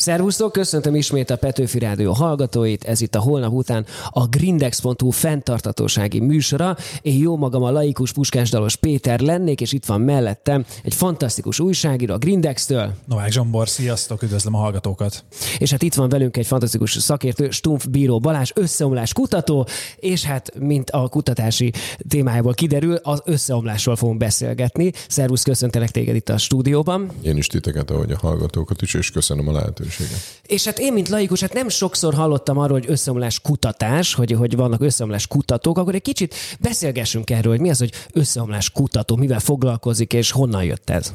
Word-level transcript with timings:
Szervusztok, 0.00 0.52
köszöntöm 0.52 0.94
ismét 0.94 1.30
a 1.30 1.36
Petőfi 1.36 1.78
Rádió 1.78 2.12
hallgatóit, 2.12 2.84
ez 2.84 3.00
itt 3.00 3.14
a 3.14 3.20
holnap 3.20 3.52
után 3.52 3.86
a 4.10 4.26
grindex.hu 4.26 5.10
fenntartatósági 5.10 6.20
műsora. 6.20 6.76
Én 7.02 7.18
jó 7.18 7.36
magam 7.36 7.62
a 7.62 7.70
laikus 7.70 8.12
puskásdalos 8.12 8.76
Péter 8.76 9.20
lennék, 9.20 9.60
és 9.60 9.72
itt 9.72 9.84
van 9.84 10.00
mellettem 10.00 10.64
egy 10.82 10.94
fantasztikus 10.94 11.60
újságíró 11.60 12.14
a 12.14 12.18
Grindex-től. 12.18 12.92
Novák 13.06 13.32
Zsombor, 13.32 13.68
sziasztok, 13.68 14.22
üdvözlöm 14.22 14.54
a 14.54 14.58
hallgatókat. 14.58 15.24
És 15.58 15.70
hát 15.70 15.82
itt 15.82 15.94
van 15.94 16.08
velünk 16.08 16.36
egy 16.36 16.46
fantasztikus 16.46 16.92
szakértő, 16.92 17.50
Stumpf 17.50 17.86
Bíró 17.86 18.18
Balázs, 18.18 18.50
összeomlás 18.54 19.12
kutató, 19.12 19.66
és 19.96 20.24
hát, 20.24 20.58
mint 20.58 20.90
a 20.90 21.08
kutatási 21.08 21.72
témájából 22.08 22.54
kiderül, 22.54 22.94
az 22.94 23.22
összeomlásról 23.24 23.96
fogunk 23.96 24.18
beszélgetni. 24.18 24.92
Szervusz, 25.08 25.42
köszöntelek 25.42 25.90
téged 25.90 26.14
itt 26.14 26.28
a 26.28 26.38
stúdióban. 26.38 27.10
Én 27.22 27.36
is 27.36 27.46
titeket, 27.46 27.90
ahogy 27.90 28.10
a 28.10 28.18
hallgatókat 28.18 28.82
is, 28.82 28.94
és 28.94 29.10
köszönöm 29.10 29.48
a 29.48 29.52
lehetőséget 29.52 29.88
lehetősége. 29.98 30.20
És 30.46 30.64
hát 30.64 30.78
én, 30.78 30.92
mint 30.92 31.08
laikus, 31.08 31.40
hát 31.40 31.52
nem 31.52 31.68
sokszor 31.68 32.14
hallottam 32.14 32.58
arról, 32.58 32.78
hogy 32.78 32.90
összeomlás 32.90 33.40
kutatás, 33.40 34.14
hogy, 34.14 34.32
hogy 34.32 34.56
vannak 34.56 34.80
összeomlás 34.80 35.26
kutatók, 35.26 35.78
akkor 35.78 35.94
egy 35.94 36.02
kicsit 36.02 36.34
beszélgessünk 36.60 37.30
erről, 37.30 37.52
hogy 37.52 37.60
mi 37.60 37.70
az, 37.70 37.78
hogy 37.78 37.92
összeomlás 38.12 38.70
kutató, 38.70 39.16
mivel 39.16 39.40
foglalkozik, 39.40 40.12
és 40.12 40.30
honnan 40.30 40.64
jött 40.64 40.90
ez? 40.90 41.12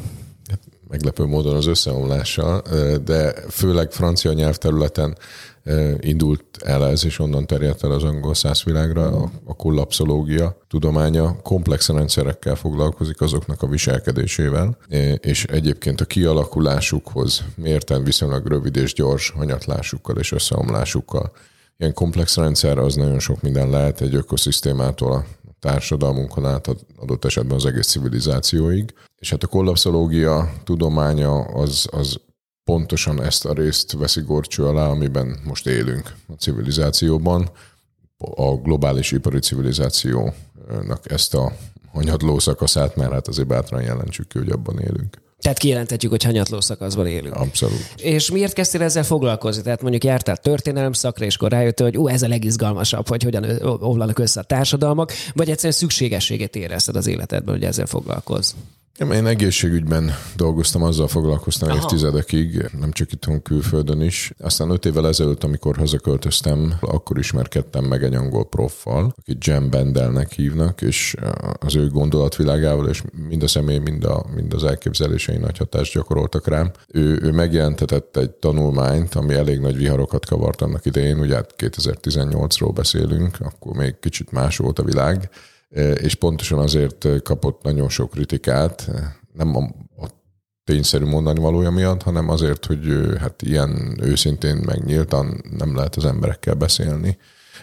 Meglepő 0.88 1.26
módon 1.26 1.56
az 1.56 1.66
összeomlással, 1.66 2.62
de 3.04 3.34
főleg 3.50 3.92
francia 3.92 4.34
nyelvterületen 4.34 5.18
indult 6.00 6.44
el 6.64 6.88
ez, 6.88 7.06
és 7.06 7.20
onnan 7.20 7.46
terjedt 7.46 7.84
el 7.84 7.92
az 7.92 8.04
angol 8.04 8.34
százvilágra 8.34 9.08
a, 9.08 9.32
a 9.46 9.56
kollapszológia 9.56 10.58
tudománya. 10.68 11.42
Komplex 11.42 11.88
rendszerekkel 11.90 12.56
foglalkozik 12.56 13.22
azoknak 13.22 13.62
a 13.62 13.68
viselkedésével, 13.68 14.78
és 15.20 15.44
egyébként 15.44 16.02
a 16.02 16.06
kialakulásukhoz 16.06 17.44
mérten 17.56 18.04
viszonylag 18.04 18.48
rövid 18.48 18.76
és 18.76 18.94
gyors 18.94 19.30
hanyatlásukkal 19.30 20.18
és 20.18 20.32
összeomlásukkal. 20.32 21.32
Ilyen 21.78 21.94
komplex 21.94 22.36
rendszer 22.36 22.78
az 22.78 22.96
nagyon 22.96 23.20
sok 23.20 23.42
minden 23.42 23.70
lehet 23.70 24.02
egy 24.02 24.16
ökoszisztémától 24.16 25.12
a 25.12 25.26
társadalmunkon 25.60 26.46
át 26.46 26.68
adott 26.96 27.26
esetben 27.26 27.56
az 27.56 27.66
egész 27.66 27.88
civilizációig. 27.88 28.94
És 29.16 29.30
hát 29.30 29.44
a 29.44 29.48
kollapszológia 29.48 30.54
tudománya 30.64 31.40
az, 31.42 31.88
az 31.92 32.20
pontosan 32.64 33.22
ezt 33.22 33.46
a 33.46 33.54
részt 33.54 33.92
veszi 33.92 34.22
gorcső 34.22 34.66
alá, 34.66 34.88
amiben 34.88 35.40
most 35.44 35.68
élünk 35.68 36.14
a 36.28 36.34
civilizációban. 36.34 37.50
A 38.18 38.56
globális 38.56 39.12
ipari 39.12 39.40
civilizációnak 39.40 41.02
ezt 41.04 41.34
a 41.34 41.52
hanyadló 41.92 42.40
szakaszát, 42.40 42.96
mert 42.96 43.12
hát 43.12 43.28
azért 43.28 43.48
bátran 43.48 43.82
jelentsük 43.82 44.28
ki, 44.28 44.38
hogy 44.38 44.50
abban 44.50 44.80
élünk. 44.80 45.25
Tehát 45.46 45.60
kijelentetjük, 45.60 46.12
hogy 46.12 46.24
hanyatló 46.24 46.62
szakaszban 46.62 47.08
élünk. 47.08 47.36
Abszolút. 47.36 47.94
És 47.96 48.32
miért 48.32 48.54
kezdtél 48.54 48.82
ezzel 48.82 49.04
foglalkozni? 49.04 49.62
Tehát 49.62 49.82
mondjuk 49.82 50.04
jártál 50.04 50.38
történelem 50.38 50.94
szakra, 50.94 51.26
és 51.26 51.36
akkor 51.36 51.52
rájöttél, 51.52 51.86
hogy 51.86 51.98
ó, 51.98 52.08
ez 52.08 52.22
a 52.22 52.28
legizgalmasabb, 52.28 53.08
hogy 53.08 53.24
hogyan 53.24 53.46
omlanak 53.80 54.20
össze 54.20 54.40
a 54.40 54.44
társadalmak, 54.44 55.12
vagy 55.34 55.50
egyszerűen 55.50 55.74
szükségességet 55.74 56.56
érezted 56.56 56.96
az 56.96 57.08
életedben, 57.08 57.54
hogy 57.54 57.64
ezzel 57.64 57.86
foglalkozz? 57.86 58.52
Én 59.00 59.26
egészségügyben 59.26 60.12
dolgoztam, 60.36 60.84
azzal 60.84 61.08
foglalkoztam 61.08 61.70
Aha. 61.70 61.78
évtizedekig, 61.78 62.70
nem 62.80 62.92
csak 62.92 63.12
itthon 63.12 63.42
külföldön 63.42 64.02
is. 64.02 64.34
Aztán 64.40 64.70
öt 64.70 64.86
évvel 64.86 65.08
ezelőtt, 65.08 65.44
amikor 65.44 65.78
hazaköltöztem, 65.78 66.74
akkor 66.80 67.18
ismerkedtem 67.18 67.84
meg 67.84 68.04
egy 68.04 68.14
angol 68.14 68.46
proffal, 68.46 69.14
akit 69.18 69.46
Jem 69.46 69.70
Bendelnek 69.70 70.32
hívnak, 70.32 70.82
és 70.82 71.16
az 71.60 71.76
ő 71.76 71.90
gondolatvilágával, 71.90 72.90
és 72.90 73.04
mind 73.30 73.44
a 73.44 73.48
személy, 73.48 73.78
mind, 73.78 74.04
a, 74.04 74.26
mind 74.36 74.54
az 74.54 74.64
elképzelései 74.64 75.38
nagy 75.38 75.58
hatást 75.58 75.94
gyakoroltak 75.94 76.48
rám. 76.48 76.72
Ő, 76.88 77.20
ő 77.22 77.32
megjelentetett 77.32 78.18
egy 78.18 78.32
tanulmányt, 78.32 79.16
ami 79.16 79.34
elég 79.34 79.60
nagy 79.60 79.78
viharokat 79.78 80.26
kavart 80.26 80.62
annak 80.62 80.86
idején, 80.86 81.20
ugye 81.20 81.36
hát 81.36 81.54
2018-ról 81.58 82.72
beszélünk, 82.74 83.38
akkor 83.40 83.76
még 83.76 83.96
kicsit 84.00 84.32
más 84.32 84.58
volt 84.58 84.80
a 84.80 84.84
világ, 84.84 85.30
és 86.02 86.16
pontosan 86.16 86.60
azért 86.60 87.22
kapott 87.24 87.64
nagyon 87.64 87.90
sok 87.90 88.10
kritikát, 88.10 88.92
nem 89.34 89.56
a, 89.56 89.62
a 90.04 90.08
tényszerű 90.64 91.06
mondani 91.06 91.40
valója 91.40 91.70
miatt, 91.70 92.02
hanem 92.02 92.30
azért, 92.30 92.66
hogy 92.66 92.88
hát 93.20 93.42
ilyen 93.42 93.98
őszintén 94.02 94.56
megnyíltan 94.56 95.44
nem 95.58 95.76
lehet 95.76 95.96
az 95.96 96.06
emberekkel 96.06 96.54
beszélni, 96.54 97.18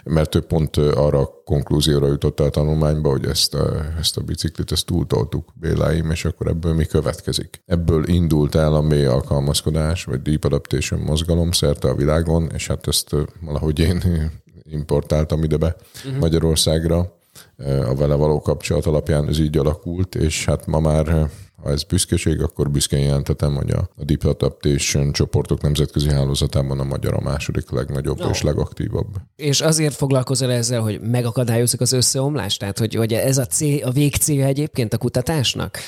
mert 0.05 0.31
több 0.31 0.47
pont 0.47 0.77
arra 0.77 1.19
a 1.19 1.43
konklúzióra 1.45 2.07
jutott 2.07 2.41
el 2.41 2.47
a 2.47 2.51
tanulmányba, 2.51 3.11
hogy 3.11 3.25
ezt 3.25 3.55
a, 3.55 3.85
ezt 3.99 4.17
a 4.17 4.21
biciklit, 4.21 4.73
ezt 4.73 4.87
túltoltuk 4.87 5.53
Béláim, 5.55 6.11
és 6.11 6.25
akkor 6.25 6.47
ebből 6.47 6.75
mi 6.75 6.85
következik. 6.85 7.63
Ebből 7.67 8.09
indult 8.09 8.55
el 8.55 8.75
a 8.75 8.81
mély 8.81 9.05
alkalmazkodás, 9.05 10.05
vagy 10.05 10.23
deep 10.23 10.45
adaptation 10.45 11.01
mozgalom 11.01 11.53
szerte 11.53 11.89
a 11.89 11.95
világon, 11.95 12.51
és 12.55 12.67
hát 12.67 12.87
ezt 12.87 13.17
valahogy 13.41 13.79
én 13.79 14.03
importáltam 14.65 15.43
ide 15.43 15.57
be 15.57 15.77
uh-huh. 16.05 16.21
Magyarországra, 16.21 17.21
a 17.59 17.95
vele 17.95 18.15
való 18.15 18.41
kapcsolat 18.41 18.87
alapján 18.87 19.29
ez 19.29 19.39
így 19.39 19.57
alakult, 19.57 20.15
és 20.15 20.45
hát 20.45 20.67
ma 20.67 20.81
már 20.81 21.31
ha 21.63 21.71
ez 21.71 21.83
büszkeség, 21.83 22.41
akkor 22.41 22.71
büszkén 22.71 23.01
jelentetem, 23.01 23.55
hogy 23.55 23.71
a, 23.71 23.89
Deep 23.97 24.25
Adaptation 24.25 25.13
csoportok 25.13 25.61
nemzetközi 25.61 26.09
hálózatában 26.09 26.81
a 26.81 26.85
magyar 26.85 27.15
a 27.15 27.21
második 27.21 27.71
legnagyobb 27.71 28.19
no. 28.19 28.29
és 28.29 28.43
legaktívabb. 28.43 29.07
És 29.37 29.61
azért 29.61 29.95
foglalkozol 29.95 30.51
ezzel, 30.51 30.81
hogy 30.81 31.01
megakadályozzuk 31.01 31.81
az 31.81 31.93
összeomlást? 31.93 32.59
Tehát, 32.59 32.79
hogy, 32.79 32.95
hogy 32.95 33.13
ez 33.13 33.39
a, 33.39 33.47
cél, 33.47 33.87
a 33.87 33.91
végcél 33.91 34.45
egyébként 34.45 34.93
a 34.93 34.99
kutatásnak? 34.99 35.79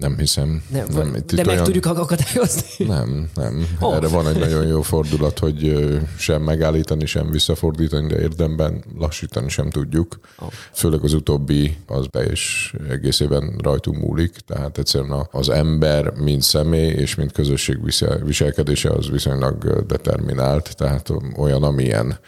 Nem 0.00 0.18
hiszem. 0.18 0.62
Nem, 0.68 0.86
nem, 0.94 1.14
itt 1.14 1.34
de 1.34 1.44
meg 1.44 1.46
olyan... 1.46 1.64
tudjuk 1.64 1.86
akadályozni? 1.86 2.84
Nem, 2.86 3.30
nem. 3.34 3.66
Oh. 3.80 3.94
Erre 3.94 4.08
van 4.08 4.28
egy 4.28 4.38
nagyon 4.38 4.66
jó 4.66 4.82
fordulat, 4.82 5.38
hogy 5.38 5.88
sem 6.18 6.42
megállítani, 6.42 7.06
sem 7.06 7.30
visszafordítani, 7.30 8.06
de 8.06 8.20
érdemben 8.20 8.84
lassítani 8.98 9.48
sem 9.48 9.70
tudjuk. 9.70 10.18
Oh. 10.38 10.48
Főleg 10.72 11.04
az 11.04 11.12
utóbbi 11.12 11.76
az 11.86 12.06
teljes 12.10 12.74
egészében 12.88 13.58
rajtunk 13.62 13.98
múlik, 13.98 14.36
tehát 14.46 14.78
egyszerűen 14.78 15.28
az 15.30 15.48
ember, 15.48 16.10
mint 16.10 16.42
személy 16.42 16.90
és 16.90 17.14
mint 17.14 17.32
közösség 17.32 17.78
viselkedése 18.24 18.90
az 18.90 19.10
viszonylag 19.10 19.84
determinált, 19.86 20.76
tehát 20.76 21.08
olyan, 21.36 21.62
amilyen 21.62 22.18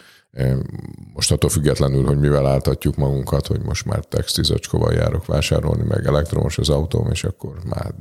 most 1.13 1.31
attól 1.31 1.49
függetlenül, 1.49 2.05
hogy 2.05 2.19
mivel 2.19 2.47
álltatjuk 2.47 2.95
magunkat, 2.95 3.47
hogy 3.47 3.61
most 3.61 3.85
már 3.85 4.05
textizacskóval 4.05 4.93
járok 4.93 5.25
vásárolni, 5.25 5.83
meg 5.83 6.05
elektromos 6.05 6.57
az 6.57 6.69
autóm, 6.69 7.09
és 7.11 7.23
akkor 7.23 7.59
már 7.65 7.93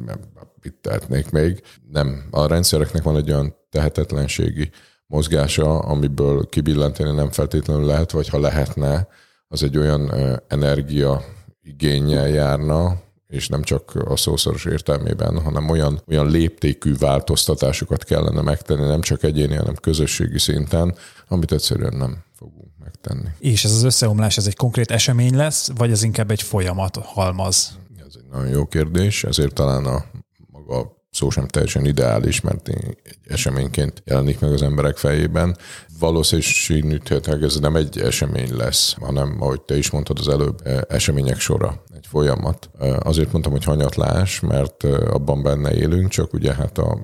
mit 0.63 0.75
tehetnék 0.81 1.31
még. 1.31 1.63
Nem, 1.91 2.25
a 2.31 2.47
rendszereknek 2.47 3.03
van 3.03 3.17
egy 3.17 3.31
olyan 3.31 3.55
tehetetlenségi 3.71 4.71
mozgása, 5.07 5.79
amiből 5.79 6.49
kibillenteni 6.49 7.11
nem 7.11 7.31
feltétlenül 7.31 7.85
lehet, 7.85 8.11
vagy 8.11 8.29
ha 8.29 8.41
lehetne, 8.41 9.09
az 9.49 9.63
egy 9.63 9.79
olyan 9.79 10.13
energia 10.49 11.25
igényel 11.63 12.29
járna, 12.29 13.01
és 13.33 13.49
nem 13.49 13.63
csak 13.63 13.95
a 13.95 14.17
szószoros 14.17 14.65
értelmében, 14.65 15.43
hanem 15.43 15.69
olyan, 15.69 16.03
olyan 16.09 16.31
léptékű 16.31 16.95
változtatásokat 16.97 18.05
kellene 18.05 18.41
megtenni, 18.41 18.87
nem 18.87 19.01
csak 19.01 19.23
egyéni, 19.23 19.55
hanem 19.55 19.75
közösségi 19.75 20.39
szinten, 20.39 20.95
amit 21.29 21.53
egyszerűen 21.53 21.97
nem 21.97 22.25
fogunk 22.37 22.71
megtenni. 22.79 23.29
És 23.39 23.65
ez 23.65 23.73
az 23.73 23.83
összeomlás, 23.83 24.37
ez 24.37 24.47
egy 24.47 24.57
konkrét 24.57 24.91
esemény 24.91 25.37
lesz, 25.37 25.71
vagy 25.77 25.91
ez 25.91 26.03
inkább 26.03 26.31
egy 26.31 26.43
folyamat, 26.43 26.97
halmaz? 26.97 27.79
Ez 28.07 28.15
egy 28.15 28.27
nagyon 28.31 28.49
jó 28.49 28.67
kérdés, 28.67 29.25
ezért 29.25 29.55
talán 29.55 29.85
a 29.85 30.05
maga 30.51 31.01
szó 31.11 31.31
sem 31.31 31.47
teljesen 31.47 31.85
ideális, 31.85 32.41
mert 32.41 32.69
egy 32.69 32.97
eseményként 33.25 34.03
jelenik 34.05 34.41
meg 34.41 34.53
az 34.53 34.63
emberek 34.63 34.97
fejében. 34.97 35.57
Valószínűleg 35.99 37.43
ez 37.43 37.57
nem 37.57 37.77
egy 37.77 37.99
esemény 37.99 38.57
lesz, 38.57 38.95
hanem, 39.01 39.37
ahogy 39.41 39.61
te 39.61 39.77
is 39.77 39.91
mondtad 39.91 40.19
az 40.19 40.29
előbb, 40.29 40.63
események 40.89 41.41
sora, 41.41 41.83
folyamat. 42.13 42.71
Azért 42.99 43.33
mondtam, 43.33 43.53
hogy 43.53 43.65
hanyatlás, 43.65 44.41
mert 44.41 44.85
abban 45.11 45.43
benne 45.43 45.75
élünk, 45.75 46.09
csak 46.09 46.33
ugye 46.33 46.55
hát 46.55 46.79
a 46.79 46.99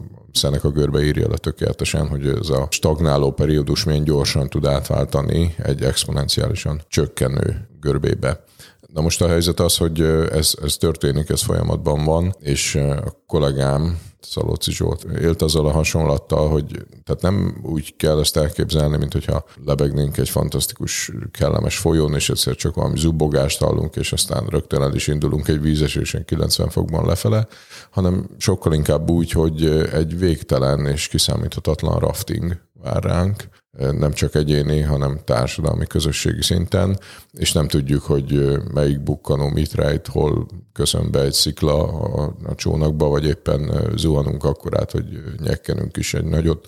a 0.62 0.68
görbe 0.68 1.02
írja 1.02 1.28
le 1.28 1.36
tökéletesen, 1.36 2.08
hogy 2.08 2.26
ez 2.26 2.48
a 2.48 2.66
stagnáló 2.70 3.32
periódus 3.32 3.84
milyen 3.84 4.04
gyorsan 4.04 4.48
tud 4.48 4.66
átváltani 4.66 5.54
egy 5.62 5.82
exponenciálisan 5.82 6.82
csökkenő 6.88 7.68
görbébe. 7.80 8.44
Na 8.92 9.00
most 9.00 9.22
a 9.22 9.28
helyzet 9.28 9.60
az, 9.60 9.76
hogy 9.76 10.00
ez, 10.30 10.54
ez 10.62 10.76
történik, 10.76 11.28
ez 11.28 11.42
folyamatban 11.42 12.04
van, 12.04 12.34
és 12.40 12.74
a 12.74 13.22
kollégám, 13.26 13.98
Szalóci 14.20 14.72
Zsolt 14.72 15.04
élt 15.04 15.42
azzal 15.42 15.66
a 15.66 15.70
hasonlattal, 15.70 16.48
hogy 16.48 16.86
tehát 17.04 17.22
nem 17.22 17.60
úgy 17.62 17.96
kell 17.96 18.18
ezt 18.18 18.36
elképzelni, 18.36 18.96
mint 18.96 19.12
hogyha 19.12 19.44
lebegnénk 19.64 20.16
egy 20.16 20.28
fantasztikus, 20.28 21.12
kellemes 21.30 21.78
folyón, 21.78 22.14
és 22.14 22.30
egyszer 22.30 22.54
csak 22.54 22.74
valami 22.74 22.98
zubogást 22.98 23.58
hallunk, 23.58 23.96
és 23.96 24.12
aztán 24.12 24.46
rögtön 24.46 24.82
el 24.82 24.94
is 24.94 25.06
indulunk 25.06 25.48
egy 25.48 25.60
vízesésen 25.60 26.24
90 26.24 26.68
fokban 26.68 27.06
lefele, 27.06 27.46
hanem 27.90 28.28
sokkal 28.38 28.72
inkább 28.72 29.10
úgy, 29.10 29.30
hogy 29.30 29.64
egy 29.92 30.18
végtelen 30.18 30.86
és 30.86 31.08
kiszámíthatatlan 31.08 31.98
rafting 31.98 32.60
vár 32.82 33.02
ránk, 33.02 33.48
nem 33.78 34.12
csak 34.12 34.34
egyéni, 34.34 34.80
hanem 34.80 35.20
társadalmi, 35.24 35.86
közösségi 35.86 36.42
szinten, 36.42 36.98
és 37.32 37.52
nem 37.52 37.68
tudjuk, 37.68 38.02
hogy 38.02 38.58
melyik 38.74 39.00
bukkanó 39.00 39.48
mit 39.48 39.74
rejt, 39.74 40.06
hol 40.06 40.46
köszön 40.72 41.10
be 41.10 41.20
egy 41.20 41.32
szikla 41.32 41.82
a, 41.82 42.34
a 42.44 42.54
csónakba, 42.54 43.08
vagy 43.08 43.24
éppen 43.24 43.92
zuhanunk 43.96 44.44
akkorát, 44.44 44.90
hogy 44.90 45.04
nyekkenünk 45.42 45.96
is 45.96 46.14
egy 46.14 46.24
nagyot, 46.24 46.66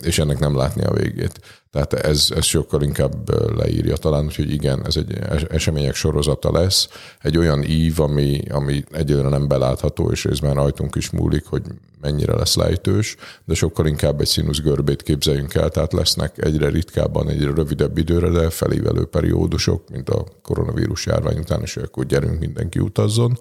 és 0.00 0.18
ennek 0.18 0.38
nem 0.38 0.56
látni 0.56 0.84
a 0.84 0.92
végét. 0.92 1.40
Tehát 1.70 1.92
ez, 1.92 2.28
ez 2.34 2.44
sokkal 2.44 2.82
inkább 2.82 3.30
leírja 3.56 3.96
talán, 3.96 4.30
hogy 4.36 4.52
igen, 4.52 4.86
ez 4.86 4.96
egy 4.96 5.18
események 5.50 5.94
sorozata 5.94 6.52
lesz, 6.52 6.88
egy 7.22 7.38
olyan 7.38 7.62
ív, 7.64 8.00
ami, 8.00 8.42
ami 8.50 8.84
egyelőre 8.90 9.28
nem 9.28 9.48
belátható, 9.48 10.10
és 10.10 10.24
részben 10.24 10.54
rajtunk 10.54 10.94
is 10.94 11.10
múlik, 11.10 11.46
hogy 11.46 11.62
mennyire 12.00 12.34
lesz 12.34 12.54
lejtős, 12.54 13.16
de 13.44 13.54
sokkal 13.54 13.86
inkább 13.86 14.20
egy 14.20 14.26
színusz 14.26 14.60
görbét 14.60 15.02
képzeljünk 15.02 15.54
el, 15.54 15.68
tehát 15.70 15.92
lesznek 15.92 16.44
egyre 16.44 16.68
ritkábban, 16.68 17.28
egyre 17.28 17.52
rövidebb 17.54 17.98
időre, 17.98 18.28
de 18.28 18.50
felévelő 18.50 19.04
periódusok, 19.04 19.88
mint 19.90 20.08
a 20.08 20.24
koronavírus 20.42 21.06
járvány 21.06 21.38
után, 21.38 21.62
és 21.62 21.76
akkor 21.76 22.06
gyerünk, 22.06 22.38
mindenki 22.38 22.78
utazzon 22.78 23.38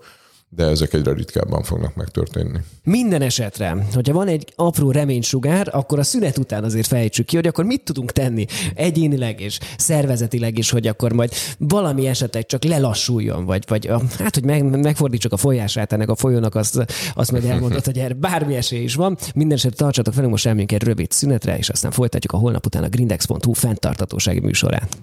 de 0.50 0.66
ezek 0.66 0.94
egyre 0.94 1.14
ritkábban 1.14 1.64
fognak 1.64 1.96
megtörténni. 1.96 2.60
Minden 2.84 3.22
esetre, 3.22 3.86
hogyha 3.94 4.14
van 4.14 4.28
egy 4.28 4.54
apró 4.56 4.92
reménysugár, 4.92 5.70
akkor 5.72 6.00
a 6.00 6.04
szünet 6.04 6.38
után 6.38 6.64
azért 6.64 6.88
fejtsük 6.88 7.26
ki, 7.26 7.36
hogy 7.36 7.48
akkor 7.48 7.66
mit 7.66 7.84
tudunk 7.84 8.12
tenni 8.12 8.46
egyénileg 8.74 9.42
és 9.42 9.60
szervezetileg 9.78 10.58
is, 10.58 10.70
hogy 10.70 10.88
akkor 10.88 11.12
majd 11.12 11.34
valami 11.58 12.08
esetleg 12.08 12.46
csak 12.46 12.64
lelassuljon, 12.64 13.46
vagy, 13.46 13.64
vagy 13.68 13.90
hát, 14.18 14.34
hogy 14.34 14.46
meg, 14.46 14.64
megfordítsuk 14.64 15.34
a 15.34 15.38
folyását 15.38 15.94
ennek 15.94 16.10
a 16.10 16.16
folyónak, 16.16 16.56
azt, 16.56 16.86
azt 17.14 17.32
meg 17.32 17.46
elmondott, 17.46 17.86
hogy 17.86 17.98
erre 17.98 18.14
bármi 18.14 18.56
esély 18.56 18.84
is 18.84 18.96
van. 18.96 19.18
Minden 19.36 19.58
esetre 19.58 19.78
tartsatok 19.78 20.14
velünk, 20.14 20.32
most 20.32 20.46
elmegyünk 20.46 20.72
egy 20.72 20.84
rövid 20.84 21.12
szünetre, 21.12 21.58
és 21.58 21.70
aztán 21.70 21.92
folytatjuk 21.92 22.34
a 22.34 22.38
holnap 22.38 22.66
után 22.66 22.84
a 22.84 22.90
grindex.hu 22.90 23.54
fenntartatósági 23.54 24.40
műsorát. 24.40 24.98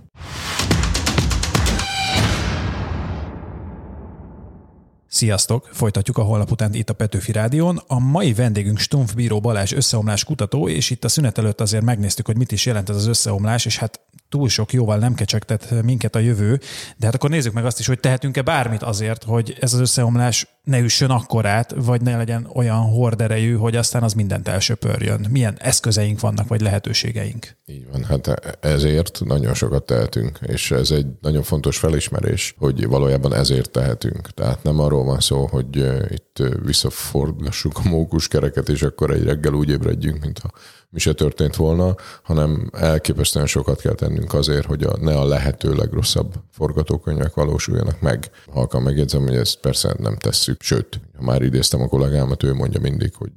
Sziasztok! 5.14 5.68
Folytatjuk 5.72 6.18
a 6.18 6.22
holnap 6.22 6.50
után 6.50 6.74
itt 6.74 6.90
a 6.90 6.94
Petőfi 6.94 7.32
Rádión. 7.32 7.82
A 7.86 7.98
mai 7.98 8.32
vendégünk 8.32 8.78
Stumpf 8.78 9.14
Bíró 9.14 9.40
Balázs 9.40 9.72
összeomlás 9.72 10.24
kutató, 10.24 10.68
és 10.68 10.90
itt 10.90 11.04
a 11.04 11.08
szünet 11.08 11.38
előtt 11.38 11.60
azért 11.60 11.84
megnéztük, 11.84 12.26
hogy 12.26 12.36
mit 12.36 12.52
is 12.52 12.66
jelent 12.66 12.88
ez 12.88 12.96
az 12.96 13.06
összeomlás, 13.06 13.64
és 13.66 13.78
hát 13.78 14.00
túl 14.28 14.48
sok 14.48 14.72
jóval 14.72 14.98
nem 14.98 15.14
kecsegtet 15.14 15.82
minket 15.82 16.14
a 16.14 16.18
jövő, 16.18 16.60
de 16.96 17.06
hát 17.06 17.14
akkor 17.14 17.30
nézzük 17.30 17.52
meg 17.52 17.64
azt 17.64 17.78
is, 17.78 17.86
hogy 17.86 18.00
tehetünk-e 18.00 18.42
bármit 18.42 18.82
azért, 18.82 19.24
hogy 19.24 19.56
ez 19.60 19.74
az 19.74 19.80
összeomlás 19.80 20.46
ne 20.64 20.78
üssön 20.78 21.10
akkorát, 21.10 21.74
vagy 21.76 22.00
ne 22.00 22.16
legyen 22.16 22.48
olyan 22.54 22.80
horderejű, 22.80 23.54
hogy 23.54 23.76
aztán 23.76 24.02
az 24.02 24.12
mindent 24.12 24.48
elsöpörjön. 24.48 25.26
Milyen 25.30 25.56
eszközeink 25.58 26.20
vannak, 26.20 26.48
vagy 26.48 26.60
lehetőségeink? 26.60 27.56
Így 27.66 27.86
van, 27.92 28.04
hát 28.04 28.56
ezért 28.60 29.20
nagyon 29.24 29.54
sokat 29.54 29.86
tehetünk, 29.86 30.38
és 30.46 30.70
ez 30.70 30.90
egy 30.90 31.06
nagyon 31.20 31.42
fontos 31.42 31.78
felismerés, 31.78 32.54
hogy 32.58 32.86
valójában 32.86 33.34
ezért 33.34 33.70
tehetünk. 33.70 34.28
Tehát 34.30 34.62
nem 34.62 34.80
arról 34.80 35.04
van 35.04 35.20
szó, 35.20 35.46
hogy 35.46 35.76
itt 36.10 36.42
visszaforgassuk 36.64 37.78
a 37.84 37.88
mókuskereket, 37.88 38.68
és 38.68 38.82
akkor 38.82 39.10
egy 39.10 39.24
reggel 39.24 39.52
úgy 39.52 39.70
ébredjünk, 39.70 40.20
mintha 40.20 40.50
mi 40.94 41.00
se 41.00 41.12
történt 41.12 41.56
volna, 41.56 41.94
hanem 42.22 42.70
elképesztően 42.72 43.46
sokat 43.46 43.80
kell 43.80 43.94
tennünk 43.94 44.34
azért, 44.34 44.66
hogy 44.66 44.82
a, 44.82 44.96
ne 45.00 45.18
a 45.18 45.26
lehető 45.26 45.74
legrosszabb 45.74 46.34
forgatókönyvek 46.50 47.34
valósuljanak 47.34 48.00
meg. 48.00 48.30
Halkan 48.52 48.82
megjegyzem, 48.82 49.22
hogy 49.22 49.36
ezt 49.36 49.60
persze 49.60 49.94
nem 49.98 50.16
tesszük, 50.16 50.62
sőt, 50.62 51.00
ha 51.16 51.22
már 51.22 51.42
idéztem 51.42 51.80
a 51.80 51.88
kollégámat, 51.88 52.42
ő 52.42 52.54
mondja 52.54 52.80
mindig, 52.80 53.14
hogy 53.14 53.32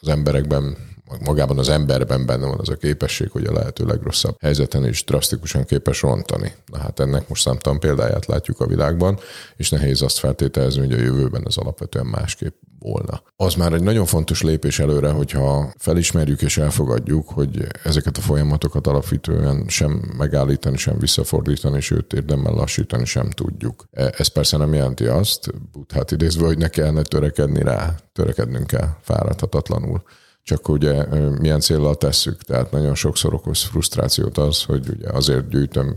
az 0.00 0.08
emberekben 0.08 0.76
magában 1.24 1.58
az 1.58 1.68
emberben 1.68 2.26
benne 2.26 2.46
van 2.46 2.58
az 2.58 2.68
a 2.68 2.76
képesség, 2.76 3.30
hogy 3.30 3.44
a 3.44 3.52
lehető 3.52 3.84
legrosszabb 3.84 4.36
helyzeten 4.40 4.86
is 4.86 5.04
drasztikusan 5.04 5.64
képes 5.64 6.02
rontani. 6.02 6.52
Na 6.66 6.78
hát 6.78 7.00
ennek 7.00 7.28
most 7.28 7.42
számtalan 7.42 7.80
példáját 7.80 8.26
látjuk 8.26 8.60
a 8.60 8.66
világban, 8.66 9.18
és 9.56 9.70
nehéz 9.70 10.02
azt 10.02 10.18
feltételezni, 10.18 10.80
hogy 10.80 10.92
a 10.92 11.02
jövőben 11.02 11.42
ez 11.46 11.56
alapvetően 11.56 12.06
másképp 12.06 12.54
volna. 12.78 13.22
Az 13.36 13.54
már 13.54 13.72
egy 13.72 13.82
nagyon 13.82 14.06
fontos 14.06 14.42
lépés 14.42 14.78
előre, 14.78 15.10
hogyha 15.10 15.72
felismerjük 15.78 16.42
és 16.42 16.58
elfogadjuk, 16.58 17.28
hogy 17.28 17.66
ezeket 17.82 18.16
a 18.16 18.20
folyamatokat 18.20 18.86
alapvetően 18.86 19.64
sem 19.68 20.14
megállítani, 20.16 20.76
sem 20.76 20.98
visszafordítani, 20.98 21.80
sőt 21.80 22.12
érdemmel 22.12 22.52
lassítani 22.52 23.04
sem 23.04 23.30
tudjuk. 23.30 23.84
E, 23.90 24.14
ez 24.16 24.26
persze 24.26 24.56
nem 24.56 24.74
jelenti 24.74 25.04
azt, 25.04 25.50
hát 25.94 26.10
idézve, 26.10 26.46
hogy 26.46 26.58
ne 26.58 26.68
kellene 26.68 27.02
törekedni 27.02 27.62
rá, 27.62 27.94
törekednünk 28.12 28.66
kell 28.66 28.88
fáradhatatlanul 29.02 30.02
csak 30.48 30.68
ugye 30.68 31.06
milyen 31.38 31.60
célral 31.60 31.94
tesszük. 31.94 32.42
Tehát 32.42 32.70
nagyon 32.70 32.94
sokszor 32.94 33.34
okoz 33.34 33.62
frusztrációt 33.62 34.38
az, 34.38 34.62
hogy 34.62 34.88
ugye 34.88 35.08
azért 35.08 35.48
gyűjtöm 35.48 35.96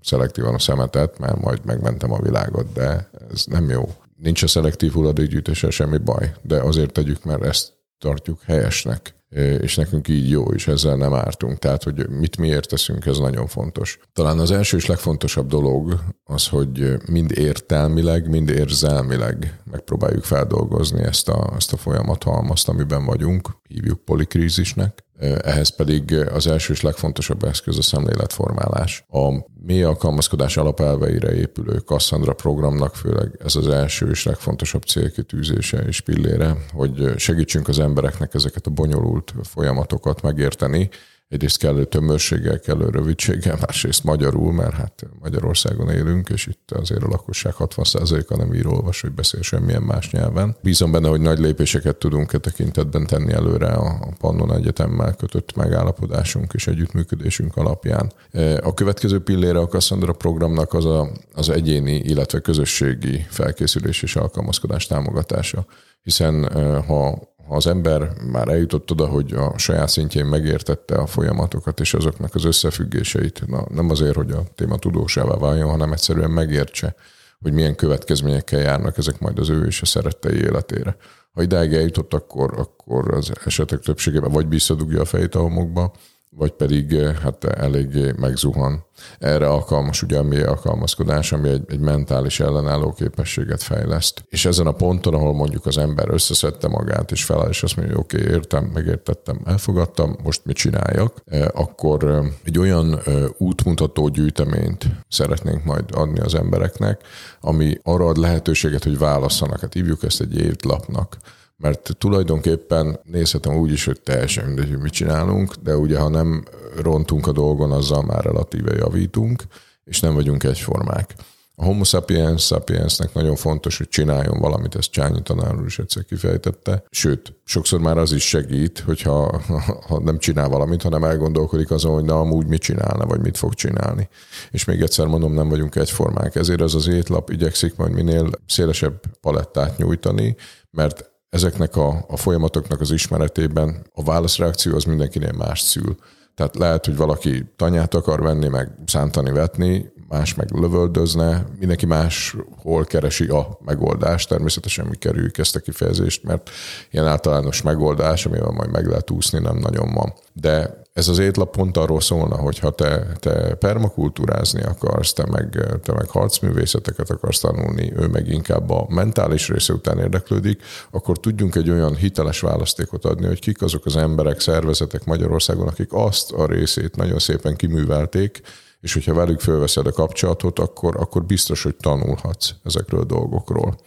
szelektívan 0.00 0.54
a 0.54 0.58
szemetet, 0.58 1.18
mert 1.18 1.40
majd 1.40 1.64
megmentem 1.64 2.12
a 2.12 2.22
világot, 2.22 2.72
de 2.72 3.10
ez 3.32 3.44
nem 3.44 3.70
jó. 3.70 3.88
Nincs 4.16 4.42
a 4.42 4.46
szelektív 4.46 4.92
hulladékgyűjtéssel 4.92 5.70
semmi 5.70 5.98
baj, 5.98 6.32
de 6.42 6.60
azért 6.60 6.92
tegyük, 6.92 7.24
mert 7.24 7.42
ezt 7.42 7.72
tartjuk 7.98 8.42
helyesnek 8.42 9.14
és 9.60 9.76
nekünk 9.76 10.08
így 10.08 10.30
jó, 10.30 10.44
és 10.44 10.68
ezzel 10.68 10.96
nem 10.96 11.14
ártunk. 11.14 11.58
Tehát, 11.58 11.82
hogy 11.82 12.08
mit 12.08 12.36
miért 12.36 12.68
teszünk, 12.68 13.06
ez 13.06 13.18
nagyon 13.18 13.46
fontos. 13.46 13.98
Talán 14.12 14.38
az 14.38 14.50
első 14.50 14.76
és 14.76 14.86
legfontosabb 14.86 15.48
dolog 15.48 16.00
az, 16.24 16.46
hogy 16.48 16.96
mind 17.06 17.38
értelmileg, 17.38 18.28
mind 18.28 18.48
érzelmileg 18.48 19.60
megpróbáljuk 19.70 20.24
feldolgozni 20.24 21.02
ezt 21.02 21.28
a, 21.28 21.52
ezt 21.56 21.72
a 21.72 21.76
folyamathalmazt, 21.76 22.68
amiben 22.68 23.04
vagyunk, 23.04 23.48
hívjuk 23.68 24.04
polikrízisnek, 24.04 25.06
ehhez 25.42 25.76
pedig 25.76 26.14
az 26.14 26.46
első 26.46 26.72
és 26.72 26.80
legfontosabb 26.80 27.44
eszköz 27.44 27.78
a 27.78 27.82
szemléletformálás. 27.82 29.04
A 29.08 29.46
mély 29.62 29.82
alkalmazkodás 29.82 30.56
alapelveire 30.56 31.34
épülő 31.34 31.78
Cassandra 31.78 32.32
programnak 32.32 32.94
főleg 32.96 33.38
ez 33.44 33.56
az 33.56 33.68
első 33.68 34.10
és 34.10 34.24
legfontosabb 34.24 34.82
célkitűzése 34.82 35.78
és 35.78 36.00
pillére, 36.00 36.56
hogy 36.72 37.12
segítsünk 37.16 37.68
az 37.68 37.78
embereknek 37.78 38.34
ezeket 38.34 38.66
a 38.66 38.70
bonyolult 38.70 39.17
folyamatokat 39.42 40.22
megérteni, 40.22 40.90
egyrészt 41.28 41.58
kellő 41.58 41.84
tömörséggel, 41.84 42.60
kellő 42.60 42.88
rövidséggel, 42.88 43.58
másrészt 43.60 44.04
magyarul, 44.04 44.52
mert 44.52 44.74
hát 44.74 45.06
Magyarországon 45.20 45.88
élünk, 45.88 46.28
és 46.28 46.46
itt 46.46 46.70
azért 46.70 47.02
a 47.02 47.08
lakosság 47.08 47.54
60%-a 47.58 48.36
nem 48.36 48.54
ír, 48.54 48.66
olvas, 48.66 49.00
hogy 49.00 49.12
beszél 49.12 49.42
semmilyen 49.42 49.82
más 49.82 50.10
nyelven. 50.10 50.56
Bízom 50.62 50.90
benne, 50.90 51.08
hogy 51.08 51.20
nagy 51.20 51.38
lépéseket 51.38 51.96
tudunk 51.96 52.32
e 52.32 52.38
tekintetben 52.38 53.06
tenni 53.06 53.32
előre 53.32 53.66
a 53.66 54.08
Pannon 54.18 54.54
Egyetemmel 54.54 55.14
kötött 55.14 55.56
megállapodásunk 55.56 56.52
és 56.52 56.66
együttműködésünk 56.66 57.56
alapján. 57.56 58.12
E, 58.30 58.60
a 58.62 58.74
következő 58.74 59.22
pillére 59.22 59.58
a 59.58 59.66
Cassandra 59.66 60.12
programnak 60.12 60.72
az 60.72 60.84
a, 60.84 61.08
az 61.32 61.50
egyéni, 61.50 61.94
illetve 61.94 62.40
közösségi 62.40 63.26
felkészülés 63.28 64.02
és 64.02 64.16
alkalmazkodás 64.16 64.86
támogatása 64.86 65.66
hiszen 66.02 66.44
e, 66.44 66.78
ha 66.78 67.18
ha 67.48 67.54
az 67.54 67.66
ember 67.66 68.12
már 68.30 68.48
eljutott 68.48 68.90
oda, 68.90 69.06
hogy 69.06 69.32
a 69.32 69.58
saját 69.58 69.88
szintjén 69.88 70.24
megértette 70.26 70.94
a 70.94 71.06
folyamatokat 71.06 71.80
és 71.80 71.94
azoknak 71.94 72.34
az 72.34 72.44
összefüggéseit, 72.44 73.46
na, 73.46 73.66
nem 73.74 73.90
azért, 73.90 74.14
hogy 74.14 74.30
a 74.30 74.42
téma 74.54 74.76
tudósává 74.76 75.36
váljon, 75.36 75.70
hanem 75.70 75.92
egyszerűen 75.92 76.30
megértse, 76.30 76.94
hogy 77.40 77.52
milyen 77.52 77.74
következményekkel 77.74 78.60
járnak 78.60 78.98
ezek 78.98 79.18
majd 79.18 79.38
az 79.38 79.48
ő 79.48 79.66
és 79.66 79.82
a 79.82 79.86
szerettei 79.86 80.36
életére. 80.36 80.96
Ha 81.32 81.42
idáig 81.42 81.72
eljutott, 81.72 82.14
akkor, 82.14 82.54
akkor 82.58 83.14
az 83.14 83.32
esetek 83.44 83.80
többségében 83.80 84.32
vagy 84.32 84.48
visszadugja 84.48 85.00
a 85.00 85.04
fejét 85.04 85.34
a 85.34 85.40
homokba, 85.40 85.92
vagy 86.38 86.52
pedig 86.52 86.92
eh, 86.92 87.14
hát 87.14 87.44
eléggé 87.44 88.12
megzuhan. 88.16 88.86
Erre 89.18 89.48
alkalmas 89.48 90.02
ugye 90.02 90.18
a 90.18 90.22
mély 90.22 90.42
alkalmazkodás, 90.42 91.32
ami 91.32 91.48
egy, 91.48 91.64
egy 91.66 91.80
mentális 91.80 92.40
ellenálló 92.40 92.92
képességet 92.92 93.62
fejleszt. 93.62 94.24
És 94.28 94.44
ezen 94.44 94.66
a 94.66 94.72
ponton, 94.72 95.14
ahol 95.14 95.34
mondjuk 95.34 95.66
az 95.66 95.78
ember 95.78 96.08
összeszedte 96.10 96.68
magát, 96.68 97.10
és 97.10 97.24
feláll, 97.24 97.48
és 97.48 97.62
azt 97.62 97.76
mondja, 97.76 97.96
oké, 97.96 98.20
okay, 98.20 98.32
értem, 98.32 98.64
megértettem, 98.64 99.40
elfogadtam, 99.44 100.16
most 100.22 100.44
mit 100.44 100.56
csináljak, 100.56 101.22
eh, 101.24 101.46
akkor 101.52 102.04
eh, 102.04 102.26
egy 102.44 102.58
olyan 102.58 103.00
útmutató 103.38 104.08
gyűjteményt 104.08 104.86
szeretnénk 105.08 105.64
majd 105.64 105.84
adni 105.92 106.20
az 106.20 106.34
embereknek, 106.34 107.00
ami 107.40 107.78
arra 107.82 108.06
ad 108.06 108.16
lehetőséget, 108.16 108.84
hogy 108.84 108.98
válasszanak. 108.98 109.60
Hát 109.60 109.72
hívjuk 109.72 110.02
ezt 110.02 110.20
egy 110.20 110.36
évlapnak 110.36 111.16
mert 111.58 111.90
tulajdonképpen 111.98 113.00
nézhetem 113.02 113.56
úgy 113.56 113.72
is, 113.72 113.84
hogy 113.84 114.00
teljesen 114.00 114.44
mindegy, 114.46 114.68
hogy 114.68 114.78
mit 114.78 114.92
csinálunk, 114.92 115.54
de 115.54 115.76
ugye 115.76 115.98
ha 115.98 116.08
nem 116.08 116.44
rontunk 116.76 117.26
a 117.26 117.32
dolgon, 117.32 117.72
azzal 117.72 118.02
már 118.02 118.24
relatíve 118.24 118.74
javítunk, 118.76 119.42
és 119.84 120.00
nem 120.00 120.14
vagyunk 120.14 120.44
egyformák. 120.44 121.14
A 121.60 121.64
homo 121.64 121.84
sapiens 121.84 122.44
sapiensnek 122.44 123.14
nagyon 123.14 123.36
fontos, 123.36 123.78
hogy 123.78 123.88
csináljon 123.88 124.38
valamit, 124.40 124.74
ezt 124.74 124.90
Csányi 124.90 125.22
tanár 125.22 125.56
úr 125.56 125.66
is 125.66 125.78
egyszer 125.78 126.04
kifejtette. 126.04 126.82
Sőt, 126.90 127.32
sokszor 127.44 127.80
már 127.80 127.98
az 127.98 128.12
is 128.12 128.28
segít, 128.28 128.78
hogyha 128.78 129.40
ha 129.88 130.00
nem 130.00 130.18
csinál 130.18 130.48
valamit, 130.48 130.82
hanem 130.82 131.04
elgondolkodik 131.04 131.70
azon, 131.70 131.92
hogy 131.92 132.04
na 132.04 132.18
amúgy 132.18 132.46
mit 132.46 132.60
csinálna, 132.60 133.06
vagy 133.06 133.20
mit 133.20 133.36
fog 133.36 133.54
csinálni. 133.54 134.08
És 134.50 134.64
még 134.64 134.80
egyszer 134.80 135.06
mondom, 135.06 135.34
nem 135.34 135.48
vagyunk 135.48 135.76
egyformák. 135.76 136.34
Ezért 136.34 136.60
az 136.60 136.74
az 136.74 136.88
étlap 136.88 137.30
igyekszik 137.30 137.76
majd 137.76 137.92
minél 137.92 138.30
szélesebb 138.46 139.00
palettát 139.20 139.78
nyújtani, 139.78 140.36
mert 140.70 141.07
ezeknek 141.30 141.76
a, 141.76 142.04
a 142.08 142.16
folyamatoknak 142.16 142.80
az 142.80 142.90
ismeretében 142.90 143.86
a 143.94 144.02
válaszreakció 144.02 144.74
az 144.74 144.84
mindenkinél 144.84 145.32
más 145.32 145.60
szül. 145.60 145.96
Tehát 146.34 146.56
lehet, 146.56 146.84
hogy 146.84 146.96
valaki 146.96 147.44
tanyát 147.56 147.94
akar 147.94 148.20
venni, 148.20 148.48
meg 148.48 148.70
szántani, 148.86 149.30
vetni, 149.30 149.92
más 150.08 150.34
meg 150.34 150.50
lövöldözne, 150.50 151.46
mindenki 151.58 151.86
más 151.86 152.36
hol 152.62 152.84
keresi 152.84 153.26
a 153.26 153.58
megoldást. 153.64 154.28
Természetesen 154.28 154.86
mi 154.86 154.96
kerüljük 154.96 155.38
ezt 155.38 155.56
a 155.56 155.60
kifejezést, 155.60 156.22
mert 156.22 156.50
ilyen 156.90 157.06
általános 157.06 157.62
megoldás, 157.62 158.26
amivel 158.26 158.50
majd 158.50 158.70
meg 158.70 158.86
lehet 158.86 159.10
úszni, 159.10 159.38
nem 159.38 159.56
nagyon 159.56 159.92
van. 159.94 160.12
De 160.32 160.82
ez 160.98 161.08
az 161.08 161.18
étlap 161.18 161.50
pont 161.50 161.76
arról 161.76 162.00
szólna, 162.00 162.36
hogy 162.36 162.58
ha 162.58 162.70
te, 162.70 163.06
te 163.18 163.54
permakultúrázni 163.54 164.62
akarsz, 164.62 165.12
te 165.12 165.26
meg, 165.30 165.78
te 165.82 165.92
meg 165.92 166.08
harcművészeteket 166.08 167.10
akarsz 167.10 167.38
tanulni, 167.38 167.92
ő 167.96 168.06
meg 168.06 168.28
inkább 168.28 168.70
a 168.70 168.86
mentális 168.88 169.48
része 169.48 169.72
után 169.72 169.98
érdeklődik, 169.98 170.62
akkor 170.90 171.18
tudjunk 171.18 171.54
egy 171.54 171.70
olyan 171.70 171.96
hiteles 171.96 172.40
választékot 172.40 173.04
adni, 173.04 173.26
hogy 173.26 173.40
kik 173.40 173.62
azok 173.62 173.86
az 173.86 173.96
emberek, 173.96 174.40
szervezetek 174.40 175.04
Magyarországon, 175.04 175.68
akik 175.68 175.92
azt 175.92 176.32
a 176.32 176.46
részét 176.46 176.96
nagyon 176.96 177.18
szépen 177.18 177.56
kiművelték, 177.56 178.40
és 178.80 178.92
hogyha 178.92 179.14
velük 179.14 179.40
fölveszed 179.40 179.86
a 179.86 179.92
kapcsolatot, 179.92 180.58
akkor, 180.58 180.96
akkor 180.96 181.24
biztos, 181.24 181.62
hogy 181.62 181.76
tanulhatsz 181.76 182.50
ezekről 182.64 183.00
a 183.00 183.04
dolgokról. 183.04 183.78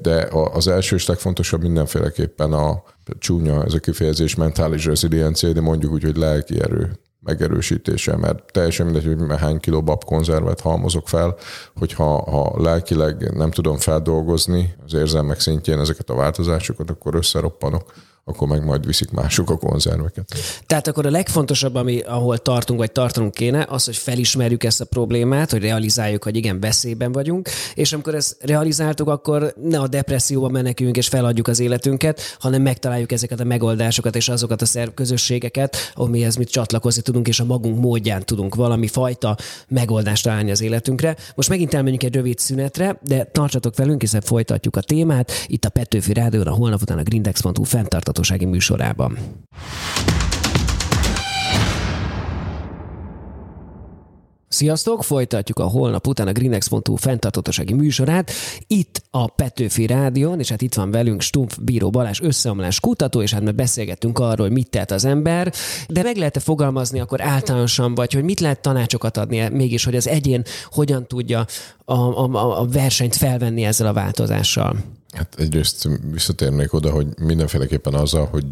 De 0.00 0.28
az 0.52 0.68
első 0.68 0.96
és 0.96 1.06
legfontosabb 1.06 1.62
mindenféleképpen 1.62 2.52
a 2.52 2.82
csúnya 3.18 3.64
ez 3.64 3.74
a 3.74 3.78
kifejezés 3.78 4.34
mentális 4.34 4.84
reziliencia, 4.84 5.52
de 5.52 5.60
mondjuk 5.60 5.92
úgy, 5.92 6.02
hogy 6.02 6.16
lelki 6.16 6.60
erő 6.60 6.98
megerősítése, 7.20 8.16
mert 8.16 8.52
teljesen 8.52 8.86
mindegy, 8.86 9.04
hogy 9.04 9.38
hány 9.38 9.58
kiló 9.58 9.82
babkonzervet 9.82 10.60
halmozok 10.60 11.08
fel, 11.08 11.36
hogyha 11.76 12.30
ha 12.30 12.62
lelkileg 12.62 13.34
nem 13.34 13.50
tudom 13.50 13.76
feldolgozni 13.76 14.74
az 14.84 14.94
érzelmek 14.94 15.40
szintjén 15.40 15.78
ezeket 15.78 16.10
a 16.10 16.14
változásokat, 16.14 16.90
akkor 16.90 17.14
összeroppanok 17.14 17.92
akkor 18.24 18.48
meg 18.48 18.64
majd 18.64 18.86
viszik 18.86 19.10
mások 19.10 19.50
a 19.50 19.56
konzerveket. 19.56 20.34
Tehát 20.66 20.86
akkor 20.86 21.06
a 21.06 21.10
legfontosabb, 21.10 21.74
ami, 21.74 22.00
ahol 22.00 22.38
tartunk, 22.38 22.78
vagy 22.78 22.92
tartanunk 22.92 23.34
kéne, 23.34 23.66
az, 23.68 23.84
hogy 23.84 23.96
felismerjük 23.96 24.64
ezt 24.64 24.80
a 24.80 24.84
problémát, 24.84 25.50
hogy 25.50 25.62
realizáljuk, 25.62 26.24
hogy 26.24 26.36
igen, 26.36 26.60
veszélyben 26.60 27.12
vagyunk, 27.12 27.48
és 27.74 27.92
amikor 27.92 28.14
ezt 28.14 28.36
realizáltuk, 28.40 29.08
akkor 29.08 29.54
ne 29.62 29.78
a 29.78 29.88
depresszióba 29.88 30.48
meneküljünk 30.48 30.96
és 30.96 31.08
feladjuk 31.08 31.48
az 31.48 31.60
életünket, 31.60 32.20
hanem 32.38 32.62
megtaláljuk 32.62 33.12
ezeket 33.12 33.40
a 33.40 33.44
megoldásokat 33.44 34.16
és 34.16 34.28
azokat 34.28 34.62
a 34.62 34.66
szerv 34.66 34.90
közösségeket, 34.90 35.76
amihez 35.94 36.36
mit 36.36 36.50
csatlakozni 36.50 37.02
tudunk, 37.02 37.28
és 37.28 37.40
a 37.40 37.44
magunk 37.44 37.80
módján 37.80 38.24
tudunk 38.24 38.54
valami 38.54 38.86
fajta 38.86 39.36
megoldást 39.68 40.24
találni 40.24 40.50
az 40.50 40.60
életünkre. 40.60 41.16
Most 41.34 41.48
megint 41.48 41.74
elmenjünk 41.74 42.02
egy 42.02 42.14
rövid 42.14 42.38
szünetre, 42.38 42.98
de 43.02 43.24
tartsatok 43.24 43.76
velünk, 43.76 44.00
hiszen 44.00 44.20
folytatjuk 44.20 44.76
a 44.76 44.80
témát. 44.80 45.32
Itt 45.46 45.64
a 45.64 45.68
Petőfi 45.68 46.12
Rádióra, 46.12 46.50
holnap 46.50 46.82
után 46.82 46.98
a 46.98 47.02
grindex.hu 47.02 47.62
fenntartott 47.62 48.07
fenntarthatósági 48.08 48.44
műsorában. 48.44 49.18
Sziasztok! 54.48 55.04
Folytatjuk 55.04 55.58
a 55.58 55.64
holnap 55.64 56.06
után 56.06 56.26
a 56.26 56.32
greenex.hu 56.32 56.96
fenntartatósági 56.96 57.74
műsorát. 57.74 58.30
Itt 58.66 59.02
a 59.10 59.26
Petőfi 59.26 59.86
Rádion, 59.86 60.38
és 60.38 60.48
hát 60.48 60.62
itt 60.62 60.74
van 60.74 60.90
velünk 60.90 61.20
Stumpf 61.20 61.58
Bíró 61.60 61.90
Balázs 61.90 62.20
összeomlás 62.20 62.80
kutató, 62.80 63.22
és 63.22 63.32
hát 63.32 63.42
mi 63.42 63.50
beszélgettünk 63.50 64.18
arról, 64.18 64.46
hogy 64.46 64.56
mit 64.56 64.70
tehet 64.70 64.90
az 64.90 65.04
ember, 65.04 65.52
de 65.88 66.02
meg 66.02 66.16
lehet-e 66.16 66.40
fogalmazni 66.40 67.00
akkor 67.00 67.20
általánosan, 67.20 67.94
vagy 67.94 68.12
hogy 68.12 68.24
mit 68.24 68.40
lehet 68.40 68.60
tanácsokat 68.60 69.16
adni 69.16 69.48
mégis, 69.48 69.84
hogy 69.84 69.96
az 69.96 70.08
egyén 70.08 70.42
hogyan 70.64 71.06
tudja 71.06 71.46
a, 71.84 71.94
a, 71.94 72.60
a 72.60 72.66
versenyt 72.66 73.16
felvenni 73.16 73.64
ezzel 73.64 73.86
a 73.86 73.92
változással? 73.92 74.76
Hát 75.16 75.34
egyrészt 75.38 75.88
visszatérnék 76.12 76.72
oda, 76.72 76.90
hogy 76.90 77.06
mindenféleképpen 77.20 77.94
azzal, 77.94 78.26
hogy 78.26 78.46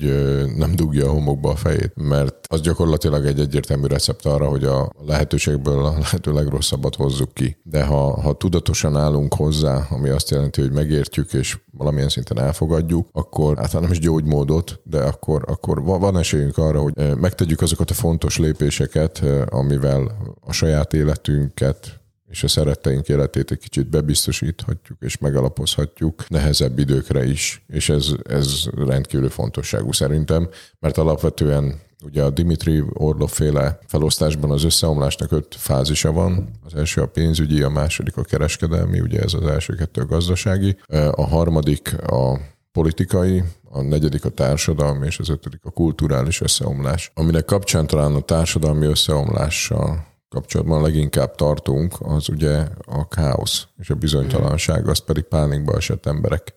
nem 0.56 0.74
dugja 0.74 1.06
a 1.06 1.12
homokba 1.12 1.50
a 1.50 1.56
fejét, 1.56 1.92
mert 1.94 2.34
az 2.48 2.60
gyakorlatilag 2.60 3.26
egy 3.26 3.40
egyértelmű 3.40 3.86
recept 3.86 4.26
arra, 4.26 4.48
hogy 4.48 4.64
a 4.64 4.92
lehetőségből 5.06 5.84
a 5.84 5.98
lehető 5.98 6.32
legrosszabbat 6.32 6.94
hozzuk 6.94 7.34
ki. 7.34 7.56
De 7.62 7.84
ha, 7.84 8.20
ha 8.20 8.32
tudatosan 8.32 8.96
állunk 8.96 9.34
hozzá, 9.34 9.86
ami 9.90 10.08
azt 10.08 10.30
jelenti, 10.30 10.60
hogy 10.60 10.72
megértjük 10.72 11.32
és 11.32 11.58
valamilyen 11.72 12.08
szinten 12.08 12.38
elfogadjuk, 12.38 13.08
akkor 13.12 13.56
hát 13.56 13.72
nem 13.72 13.90
is 13.90 13.98
gyógymódot, 13.98 14.80
de 14.84 15.02
akkor, 15.02 15.44
akkor 15.46 15.82
van 15.82 16.18
esélyünk 16.18 16.58
arra, 16.58 16.80
hogy 16.80 17.16
megtegyük 17.16 17.60
azokat 17.60 17.90
a 17.90 17.94
fontos 17.94 18.38
lépéseket, 18.38 19.22
amivel 19.46 20.16
a 20.40 20.52
saját 20.52 20.92
életünket 20.92 22.00
és 22.28 22.42
a 22.42 22.48
szeretteink 22.48 23.08
életét 23.08 23.50
egy 23.50 23.58
kicsit 23.58 23.90
bebiztosíthatjuk 23.90 24.98
és 25.00 25.18
megalapozhatjuk 25.18 26.28
nehezebb 26.28 26.78
időkre 26.78 27.24
is, 27.24 27.64
és 27.66 27.88
ez, 27.88 28.08
ez 28.28 28.64
rendkívül 28.76 29.30
fontosságú 29.30 29.92
szerintem, 29.92 30.48
mert 30.78 30.98
alapvetően 30.98 31.84
Ugye 32.04 32.22
a 32.22 32.30
Dimitri 32.30 32.82
Orlov 32.92 33.30
féle 33.30 33.78
felosztásban 33.86 34.50
az 34.50 34.64
összeomlásnak 34.64 35.32
öt 35.32 35.54
fázisa 35.54 36.12
van. 36.12 36.48
Az 36.64 36.74
első 36.74 37.00
a 37.00 37.06
pénzügyi, 37.06 37.62
a 37.62 37.68
második 37.68 38.16
a 38.16 38.22
kereskedelmi, 38.22 39.00
ugye 39.00 39.20
ez 39.20 39.34
az 39.34 39.46
első 39.46 39.74
kettő 39.74 40.00
a 40.00 40.06
gazdasági. 40.06 40.76
A 41.10 41.26
harmadik 41.26 41.94
a 42.06 42.40
politikai, 42.72 43.42
a 43.70 43.80
negyedik 43.80 44.24
a 44.24 44.28
társadalmi, 44.28 45.06
és 45.06 45.18
az 45.18 45.28
ötödik 45.28 45.60
a 45.64 45.70
kulturális 45.70 46.40
összeomlás. 46.40 47.10
Aminek 47.14 47.44
kapcsán 47.44 47.86
talán 47.86 48.14
a 48.14 48.20
társadalmi 48.20 48.86
összeomlással 48.86 50.06
kapcsolatban 50.28 50.82
leginkább 50.82 51.34
tartunk, 51.34 51.94
az 51.98 52.28
ugye 52.28 52.66
a 52.86 53.08
káosz 53.08 53.66
és 53.78 53.90
a 53.90 53.94
bizonytalanság, 53.94 54.88
azt 54.88 55.04
pedig 55.04 55.24
pánikba 55.24 55.76
esett 55.76 56.06
emberek 56.06 56.54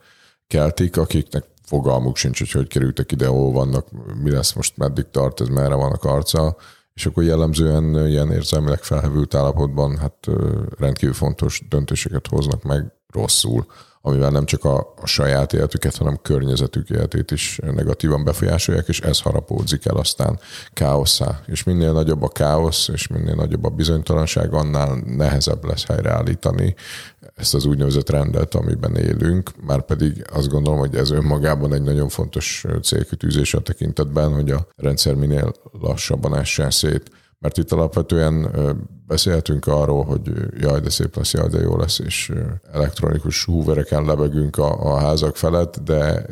keltik, 0.47 0.97
akiknek 0.97 1.45
fogalmuk 1.63 2.17
sincs, 2.17 2.39
hogy 2.39 2.51
hogy 2.51 2.67
kerültek 2.67 3.11
ide, 3.11 3.27
hol 3.27 3.51
vannak, 3.51 3.87
mi 4.23 4.31
lesz 4.31 4.53
most, 4.53 4.77
meddig 4.77 5.05
tart, 5.11 5.41
ez 5.41 5.47
merre 5.47 5.75
van 5.75 5.91
a 5.91 5.97
karca, 5.97 6.55
és 6.93 7.05
akkor 7.05 7.23
jellemzően 7.23 8.07
ilyen 8.07 8.31
érzelmileg 8.31 8.83
felhevült 8.83 9.33
állapotban 9.33 9.97
hát 9.97 10.27
rendkívül 10.77 11.15
fontos 11.15 11.61
döntéseket 11.69 12.27
hoznak 12.27 12.63
meg 12.63 12.93
rosszul 13.13 13.65
amivel 14.09 14.29
nem 14.29 14.45
csak 14.45 14.65
a, 14.65 14.93
a 15.01 15.05
saját 15.05 15.53
életüket, 15.53 15.95
hanem 15.95 16.19
környezetük 16.21 16.89
életét 16.89 17.31
is 17.31 17.59
negatívan 17.73 18.23
befolyásolják, 18.23 18.87
és 18.87 18.99
ez 18.99 19.21
harapódzik 19.21 19.85
el 19.85 19.95
aztán 19.95 20.39
káoszá. 20.73 21.39
És 21.45 21.63
minél 21.63 21.91
nagyobb 21.91 22.21
a 22.21 22.27
káosz, 22.27 22.87
és 22.87 23.07
minél 23.07 23.35
nagyobb 23.35 23.65
a 23.65 23.69
bizonytalanság, 23.69 24.53
annál 24.53 25.03
nehezebb 25.05 25.65
lesz 25.65 25.85
helyreállítani 25.85 26.75
ezt 27.35 27.53
az 27.53 27.65
úgynevezett 27.65 28.09
rendet, 28.09 28.55
amiben 28.55 28.95
élünk, 28.95 29.51
már 29.65 29.81
pedig 29.81 30.25
azt 30.33 30.49
gondolom, 30.49 30.79
hogy 30.79 30.95
ez 30.95 31.11
önmagában 31.11 31.73
egy 31.73 31.83
nagyon 31.83 32.09
fontos 32.09 32.65
célkütűzés 32.83 33.53
a 33.53 33.59
tekintetben, 33.59 34.33
hogy 34.33 34.51
a 34.51 34.67
rendszer 34.75 35.13
minél 35.13 35.53
lassabban 35.81 36.35
essen 36.35 36.71
szét 36.71 37.11
mert 37.39 37.57
itt 37.57 37.71
alapvetően 37.71 38.51
beszélhetünk 39.07 39.67
arról, 39.67 40.03
hogy 40.03 40.31
jaj, 40.59 40.79
de 40.79 40.89
szép 40.89 41.15
lesz, 41.15 41.33
jaj, 41.33 41.47
de 41.47 41.59
jó 41.59 41.77
lesz, 41.77 41.99
és 41.99 42.31
elektronikus 42.71 43.45
húvereken 43.45 44.05
lebegünk 44.05 44.57
a, 44.57 44.93
a 44.93 44.97
házak 44.97 45.35
felett, 45.35 45.79
de 45.83 46.25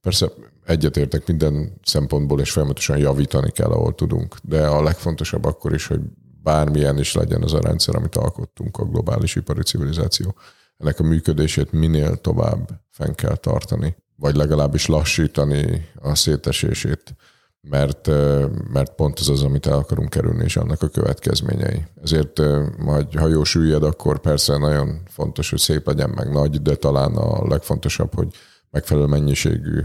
persze 0.00 0.30
egyetértek 0.64 1.26
minden 1.26 1.72
szempontból, 1.82 2.40
és 2.40 2.50
folyamatosan 2.50 2.98
javítani 2.98 3.50
kell, 3.50 3.70
ahol 3.70 3.94
tudunk. 3.94 4.36
De 4.42 4.66
a 4.66 4.82
legfontosabb 4.82 5.44
akkor 5.44 5.74
is, 5.74 5.86
hogy 5.86 6.00
bármilyen 6.42 6.98
is 6.98 7.14
legyen 7.14 7.42
az 7.42 7.52
a 7.52 7.60
rendszer, 7.60 7.96
amit 7.96 8.16
alkottunk, 8.16 8.76
a 8.76 8.84
globális 8.84 9.34
ipari 9.36 9.62
civilizáció. 9.62 10.34
Ennek 10.76 11.00
a 11.00 11.02
működését 11.02 11.72
minél 11.72 12.16
tovább 12.16 12.68
fenn 12.90 13.12
kell 13.12 13.36
tartani, 13.36 13.96
vagy 14.16 14.36
legalábbis 14.36 14.86
lassítani 14.86 15.88
a 15.94 16.14
szétesését 16.14 17.14
mert, 17.70 18.06
mert 18.72 18.94
pont 18.94 19.20
ez 19.20 19.28
az, 19.28 19.42
amit 19.42 19.66
el 19.66 19.78
akarunk 19.78 20.10
kerülni, 20.10 20.44
és 20.44 20.56
annak 20.56 20.82
a 20.82 20.88
következményei. 20.88 21.86
Ezért 22.02 22.40
majd, 22.78 23.14
ha 23.14 23.28
jó 23.28 23.44
süllyed, 23.44 23.82
akkor 23.82 24.18
persze 24.20 24.58
nagyon 24.58 25.02
fontos, 25.06 25.50
hogy 25.50 25.58
szép 25.58 25.86
legyen 25.86 26.10
meg 26.10 26.32
nagy, 26.32 26.62
de 26.62 26.74
talán 26.74 27.14
a 27.16 27.48
legfontosabb, 27.48 28.14
hogy 28.14 28.28
megfelelő 28.70 29.06
mennyiségű 29.06 29.80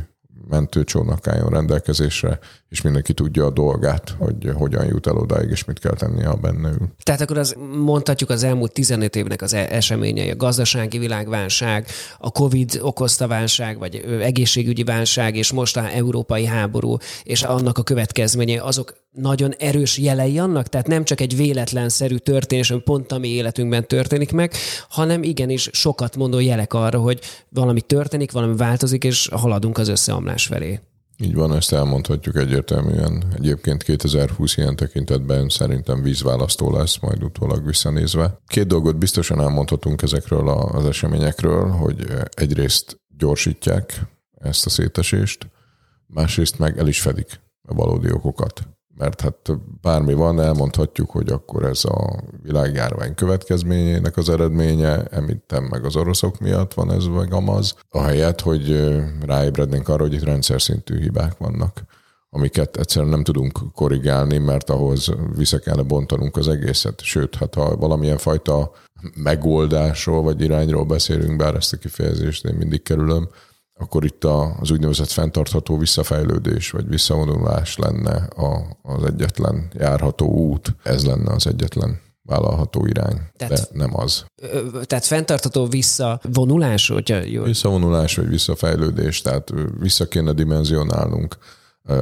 mentőcsónak 0.47 1.27
álljon 1.27 1.49
rendelkezésre, 1.49 2.39
és 2.71 2.81
mindenki 2.81 3.13
tudja 3.13 3.45
a 3.45 3.49
dolgát, 3.49 4.15
hogy 4.17 4.49
hogyan 4.53 4.85
jut 4.85 5.07
el 5.07 5.15
odáig, 5.15 5.49
és 5.49 5.65
mit 5.65 5.79
kell 5.79 5.95
tennie, 5.95 6.27
ha 6.27 6.35
benne. 6.35 6.71
Tehát 7.03 7.21
akkor 7.21 7.37
az 7.37 7.55
mondhatjuk 7.83 8.29
az 8.29 8.43
elmúlt 8.43 8.71
15 8.71 9.15
évnek 9.15 9.41
az 9.41 9.53
e- 9.53 9.67
eseményei, 9.69 10.29
a 10.29 10.35
gazdasági 10.35 10.97
világválság, 10.97 11.87
a 12.19 12.31
Covid 12.31 12.79
okozta 12.81 13.27
válság, 13.27 13.77
vagy 13.77 13.95
egészségügyi 14.21 14.83
válság, 14.83 15.35
és 15.35 15.51
most 15.51 15.77
a 15.77 15.93
európai 15.93 16.45
háború, 16.45 16.97
és 17.23 17.43
annak 17.43 17.77
a 17.77 17.83
következményei, 17.83 18.57
azok 18.57 18.93
nagyon 19.11 19.53
erős 19.57 19.97
jelei 19.97 20.39
annak, 20.39 20.67
tehát 20.67 20.87
nem 20.87 21.03
csak 21.03 21.21
egy 21.21 21.35
véletlenszerű 21.35 22.15
történés, 22.15 22.71
ami 22.71 22.81
pont 22.81 23.11
a 23.11 23.17
mi 23.17 23.27
életünkben 23.27 23.87
történik 23.87 24.31
meg, 24.31 24.53
hanem 24.89 25.23
igenis 25.23 25.69
sokat 25.71 26.15
mondó 26.15 26.39
jelek 26.39 26.73
arra, 26.73 26.99
hogy 26.99 27.19
valami 27.49 27.81
történik, 27.81 28.31
valami 28.31 28.55
változik, 28.55 29.03
és 29.03 29.29
haladunk 29.31 29.77
az 29.77 29.87
összeomlás 29.87 30.45
felé. 30.45 30.79
Így 31.21 31.33
van, 31.33 31.55
ezt 31.55 31.73
elmondhatjuk 31.73 32.35
egyértelműen. 32.35 33.23
Egyébként 33.35 33.83
2020 33.83 34.57
ilyen 34.57 34.75
tekintetben 34.75 35.49
szerintem 35.49 36.01
vízválasztó 36.01 36.71
lesz, 36.71 36.99
majd 36.99 37.23
utólag 37.23 37.65
visszanézve. 37.65 38.39
Két 38.47 38.67
dolgot 38.67 38.97
biztosan 38.97 39.41
elmondhatunk 39.41 40.01
ezekről 40.01 40.49
az 40.49 40.85
eseményekről, 40.85 41.69
hogy 41.69 42.05
egyrészt 42.29 42.99
gyorsítják 43.17 44.01
ezt 44.39 44.65
a 44.65 44.69
szétesést, 44.69 45.47
másrészt 46.07 46.59
meg 46.59 46.77
el 46.77 46.87
is 46.87 47.01
fedik 47.01 47.39
a 47.67 47.73
valódi 47.73 48.11
okokat 48.11 48.67
mert 49.01 49.21
hát 49.21 49.51
bármi 49.81 50.13
van, 50.13 50.41
elmondhatjuk, 50.41 51.09
hogy 51.09 51.29
akkor 51.29 51.63
ez 51.65 51.85
a 51.85 52.23
világjárvány 52.43 53.15
következményének 53.15 54.17
az 54.17 54.29
eredménye, 54.29 55.03
említem 55.03 55.63
meg 55.63 55.85
az 55.85 55.95
oroszok 55.95 56.39
miatt 56.39 56.73
van 56.73 56.91
ez 56.91 57.07
vagy 57.07 57.31
amaz, 57.31 57.75
ahelyett, 57.89 58.41
hogy 58.41 58.93
ráébrednénk 59.25 59.89
arra, 59.89 60.01
hogy 60.01 60.13
itt 60.13 60.23
rendszer 60.23 60.61
szintű 60.61 60.99
hibák 60.99 61.37
vannak 61.37 61.83
amiket 62.33 62.77
egyszerűen 62.77 63.11
nem 63.11 63.23
tudunk 63.23 63.59
korrigálni, 63.73 64.37
mert 64.37 64.69
ahhoz 64.69 65.09
vissza 65.35 65.59
kellene 65.59 65.87
bontanunk 65.87 66.37
az 66.37 66.47
egészet. 66.47 67.01
Sőt, 67.01 67.35
hát 67.35 67.53
ha 67.53 67.77
valamilyen 67.77 68.17
fajta 68.17 68.71
megoldásról 69.15 70.21
vagy 70.21 70.41
irányról 70.41 70.85
beszélünk, 70.85 71.37
bár 71.37 71.55
ezt 71.55 71.73
a 71.73 71.77
kifejezést 71.77 72.45
én 72.45 72.55
mindig 72.55 72.81
kerülöm, 72.81 73.29
akkor 73.81 74.05
itt 74.05 74.23
az 74.59 74.71
úgynevezett 74.71 75.09
fenntartható 75.09 75.77
visszafejlődés 75.77 76.71
vagy 76.71 76.87
visszavonulás 76.87 77.77
lenne 77.77 78.15
a, 78.35 78.77
az 78.81 79.03
egyetlen 79.03 79.71
járható 79.73 80.27
út. 80.27 80.75
Ez 80.83 81.05
lenne 81.05 81.31
az 81.31 81.47
egyetlen 81.47 81.99
vállalható 82.23 82.85
irány, 82.85 83.21
tehát, 83.37 83.53
de 83.53 83.67
nem 83.71 83.99
az. 83.99 84.25
Tehát 84.83 85.05
fenntartható 85.05 85.65
visszavonulás? 85.65 86.87
Hogyha 86.87 87.15
jól... 87.15 87.45
Visszavonulás 87.45 88.15
vagy 88.15 88.29
visszafejlődés, 88.29 89.21
tehát 89.21 89.53
vissza 89.79 90.07
kéne 90.07 90.31
dimenzionálnunk 90.33 91.37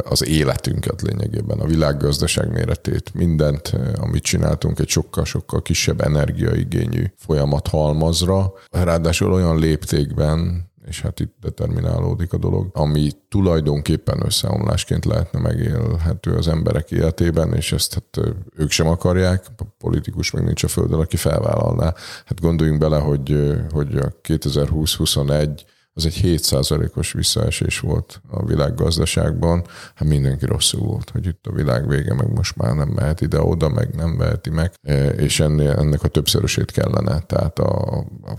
az 0.03 0.25
életünket 0.25 1.01
lényegében, 1.01 1.59
a 1.59 1.65
világgazdaság 1.65 2.51
méretét, 2.51 3.13
mindent, 3.13 3.75
amit 3.95 4.23
csináltunk, 4.23 4.79
egy 4.79 4.89
sokkal-sokkal 4.89 5.61
kisebb 5.61 6.01
energiaigényű 6.01 7.05
folyamat 7.15 7.67
halmazra, 7.67 8.53
ráadásul 8.71 9.33
olyan 9.33 9.59
léptékben, 9.59 10.68
és 10.89 11.01
hát 11.01 11.19
itt 11.19 11.35
determinálódik 11.41 12.33
a 12.33 12.37
dolog, 12.37 12.69
ami 12.73 13.11
tulajdonképpen 13.29 14.25
összeomlásként 14.25 15.05
lehetne 15.05 15.39
megélhető 15.39 16.35
az 16.35 16.47
emberek 16.47 16.91
életében, 16.91 17.53
és 17.53 17.71
ezt 17.71 17.93
hát 17.93 18.33
ők 18.55 18.71
sem 18.71 18.87
akarják, 18.87 19.45
a 19.57 19.63
politikus 19.77 20.31
meg 20.31 20.43
nincs 20.43 20.63
a 20.63 20.67
földön, 20.67 20.99
aki 20.99 21.17
felvállalná. 21.17 21.93
Hát 22.25 22.41
gondoljunk 22.41 22.79
bele, 22.79 22.97
hogy, 22.97 23.57
hogy 23.71 23.97
a 23.97 24.11
2020-21 24.27 25.61
az 25.99 26.05
egy 26.05 26.19
7%-os 26.23 27.11
visszaesés 27.11 27.79
volt 27.79 28.21
a 28.29 28.45
világgazdaságban. 28.45 29.65
Hát 29.95 30.07
mindenki 30.07 30.45
rosszul 30.45 30.81
volt, 30.81 31.09
hogy 31.09 31.25
itt 31.25 31.45
a 31.47 31.51
világ 31.51 31.87
vége, 31.87 32.13
meg 32.13 32.33
most 32.33 32.55
már 32.55 32.75
nem 32.75 32.87
mehet 32.87 33.21
ide-oda, 33.21 33.69
meg 33.69 33.95
nem 33.95 34.17
veheti 34.17 34.49
meg, 34.49 34.73
e, 34.81 35.07
és 35.09 35.39
ennél, 35.39 35.71
ennek 35.71 36.03
a 36.03 36.07
többszörösét 36.07 36.71
kellene. 36.71 37.19
Tehát 37.19 37.59
a, 37.59 37.97
a 38.23 38.35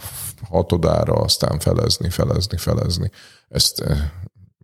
hatodára 0.48 1.12
aztán 1.12 1.58
felezni, 1.58 2.10
felezni, 2.10 2.56
felezni. 2.56 3.10
Ezt, 3.48 3.80
e, 3.80 4.12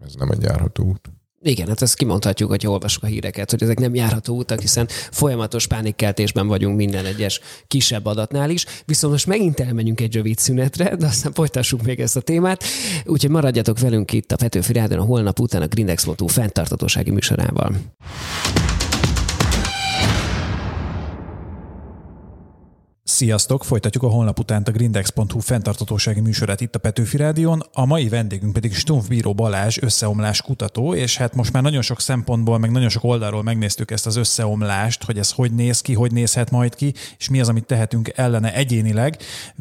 ez 0.04 0.14
nem 0.14 0.30
egy 0.30 0.42
járható 0.42 0.84
út. 0.84 1.10
Igen, 1.46 1.68
hát 1.68 1.82
ezt 1.82 1.96
kimondhatjuk, 1.96 2.50
hogy 2.50 2.66
olvasok 2.66 3.02
a 3.02 3.06
híreket, 3.06 3.50
hogy 3.50 3.62
ezek 3.62 3.78
nem 3.78 3.94
járható 3.94 4.36
utak, 4.36 4.60
hiszen 4.60 4.88
folyamatos 5.10 5.66
pánikkeltésben 5.66 6.46
vagyunk 6.46 6.76
minden 6.76 7.04
egyes 7.04 7.40
kisebb 7.66 8.06
adatnál 8.06 8.50
is. 8.50 8.64
Viszont 8.84 9.12
most 9.12 9.26
megint 9.26 9.60
elmenjünk 9.60 10.00
egy 10.00 10.14
rövid 10.14 10.38
szünetre, 10.38 10.96
de 10.96 11.06
aztán 11.06 11.32
folytassuk 11.32 11.82
még 11.82 12.00
ezt 12.00 12.16
a 12.16 12.20
témát. 12.20 12.64
Úgyhogy 13.04 13.30
maradjatok 13.30 13.78
velünk 13.78 14.12
itt 14.12 14.32
a 14.32 14.36
Petőfi 14.36 14.72
Rádion 14.72 15.00
a 15.00 15.04
holnap 15.04 15.40
után 15.40 15.62
a 15.62 15.66
Grindex.hu 15.66 16.26
fenntartatósági 16.26 17.10
műsorával. 17.10 17.72
Sziasztok! 23.08 23.64
Folytatjuk 23.64 24.02
a 24.02 24.08
holnap 24.08 24.38
után 24.38 24.62
a 24.62 24.70
grindex.hu 24.70 25.38
fenntartatósági 25.40 26.20
műsorát 26.20 26.60
itt 26.60 26.74
a 26.74 26.78
Petőfi 26.78 27.16
Rádion. 27.16 27.62
A 27.72 27.84
mai 27.84 28.08
vendégünk 28.08 28.52
pedig 28.52 28.74
Stumpf 28.74 29.08
Bíró 29.08 29.34
Balázs, 29.34 29.78
összeomlás 29.80 30.42
kutató, 30.42 30.94
és 30.94 31.16
hát 31.16 31.34
most 31.34 31.52
már 31.52 31.62
nagyon 31.62 31.82
sok 31.82 32.00
szempontból, 32.00 32.58
meg 32.58 32.70
nagyon 32.70 32.88
sok 32.88 33.04
oldalról 33.04 33.42
megnéztük 33.42 33.90
ezt 33.90 34.06
az 34.06 34.16
összeomlást, 34.16 35.04
hogy 35.04 35.18
ez 35.18 35.30
hogy 35.30 35.52
néz 35.52 35.80
ki, 35.80 35.94
hogy 35.94 36.12
nézhet 36.12 36.50
majd 36.50 36.74
ki, 36.74 36.94
és 37.18 37.28
mi 37.28 37.40
az, 37.40 37.48
amit 37.48 37.64
tehetünk 37.64 38.12
ellene 38.14 38.54
egyénileg. 38.54 39.16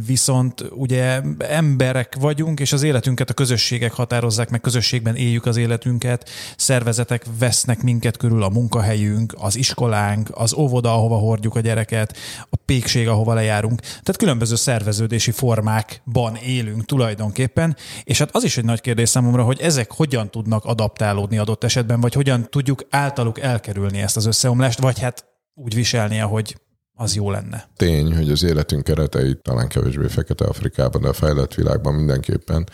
Viszont 0.06 0.66
ugye 0.76 1.22
emberek 1.38 2.16
vagyunk, 2.20 2.60
és 2.60 2.74
az 2.74 2.84
életünket 2.84 3.30
a 3.30 3.34
közösségek 3.34 3.94
határozzák, 3.94 4.50
meg 4.50 4.62
közösségben 4.62 5.16
éljük 5.16 5.46
az 5.46 5.58
életünket, 5.58 6.30
szervezetek 6.58 7.26
vesznek 7.40 7.82
minket 7.82 8.18
körül 8.18 8.44
a 8.44 8.50
munkahelyünk, 8.50 9.34
az 9.38 9.56
iskolánk, 9.56 10.30
az 10.34 10.54
óvoda, 10.54 10.94
ahova 10.94 11.16
hordjuk 11.16 11.56
a 11.56 11.60
gyereket, 11.60 12.18
pékség, 12.66 13.08
ahova 13.08 13.34
lejárunk. 13.34 13.80
Tehát 13.80 14.18
különböző 14.18 14.56
szerveződési 14.56 15.32
formákban 15.32 16.36
élünk 16.36 16.86
tulajdonképpen, 16.86 17.76
és 18.04 18.20
hát 18.20 18.36
az 18.36 18.44
is 18.44 18.58
egy 18.58 18.66
nagy 18.66 18.82
kérdés 18.82 19.10
számomra, 19.10 19.44
hogy 19.44 19.60
ezek 19.60 19.92
hogyan 19.92 20.32
tudnak 20.32 20.66
adaptálódni 20.66 21.38
adott 21.38 21.64
esetben, 21.64 22.02
vagy 22.02 22.14
hogyan 22.14 22.50
tudjuk 22.50 22.82
általuk 22.90 23.40
elkerülni 23.40 24.02
ezt 24.02 24.18
az 24.18 24.26
összeomlást, 24.26 24.80
vagy 24.80 25.00
hát 25.00 25.26
úgy 25.54 25.74
viselni, 25.76 26.18
hogy 26.18 26.56
az 26.98 27.16
jó 27.16 27.32
lenne. 27.32 27.70
Tény, 27.76 28.16
hogy 28.16 28.32
az 28.32 28.44
életünk 28.44 28.84
kereteit 28.84 29.42
talán 29.42 29.68
kevésbé 29.68 30.08
Fekete-Afrikában, 30.08 31.02
de 31.02 31.08
a 31.08 31.14
fejlett 31.14 31.54
világban 31.54 31.94
mindenképpen 31.94 32.70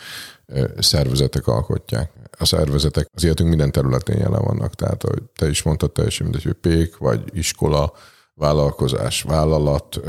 szervezetek 0.78 1.46
alkotják. 1.46 2.12
A 2.38 2.44
szervezetek 2.44 3.06
az 3.14 3.24
életünk 3.24 3.48
minden 3.48 3.72
területén 3.72 4.16
jelen 4.16 4.42
vannak, 4.44 4.74
tehát 4.74 5.04
ahogy 5.04 5.22
te 5.38 5.48
is 5.48 5.62
mondtad, 5.62 5.92
teljesen 5.92 6.26
mindegy, 6.26 6.44
hogy 6.44 6.52
pék, 6.52 6.96
vagy 6.96 7.22
iskola, 7.32 7.92
vállalkozás, 8.42 9.22
vállalat, 9.22 10.00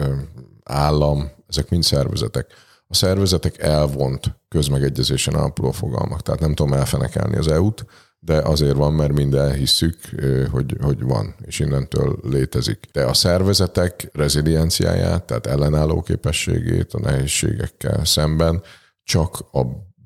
állam, 0.64 1.32
ezek 1.48 1.70
mind 1.70 1.84
szervezetek. 1.84 2.48
A 2.88 2.96
szervezetek 2.96 3.58
elvont 3.58 4.40
közmegegyezésen 4.48 5.34
alapuló 5.34 5.72
fogalmak, 5.72 6.22
tehát 6.22 6.40
nem 6.40 6.54
tudom 6.54 6.74
elfenekelni 6.74 7.38
az 7.38 7.48
EU-t, 7.48 7.86
de 8.20 8.38
azért 8.38 8.76
van, 8.76 8.94
mert 8.94 9.14
minden 9.14 9.54
hisszük, 9.54 9.96
hogy, 10.52 10.76
hogy 10.82 11.02
van, 11.02 11.36
és 11.42 11.60
innentől 11.60 12.18
létezik. 12.24 12.88
De 12.92 13.06
a 13.06 13.14
szervezetek 13.14 14.10
rezilienciáját, 14.14 15.24
tehát 15.24 15.48
ellenálló 15.48 16.02
képességét 16.02 16.94
a 16.94 17.00
nehézségekkel 17.00 18.06
szemben 18.06 18.62
csak 19.04 19.40
a 19.52 19.62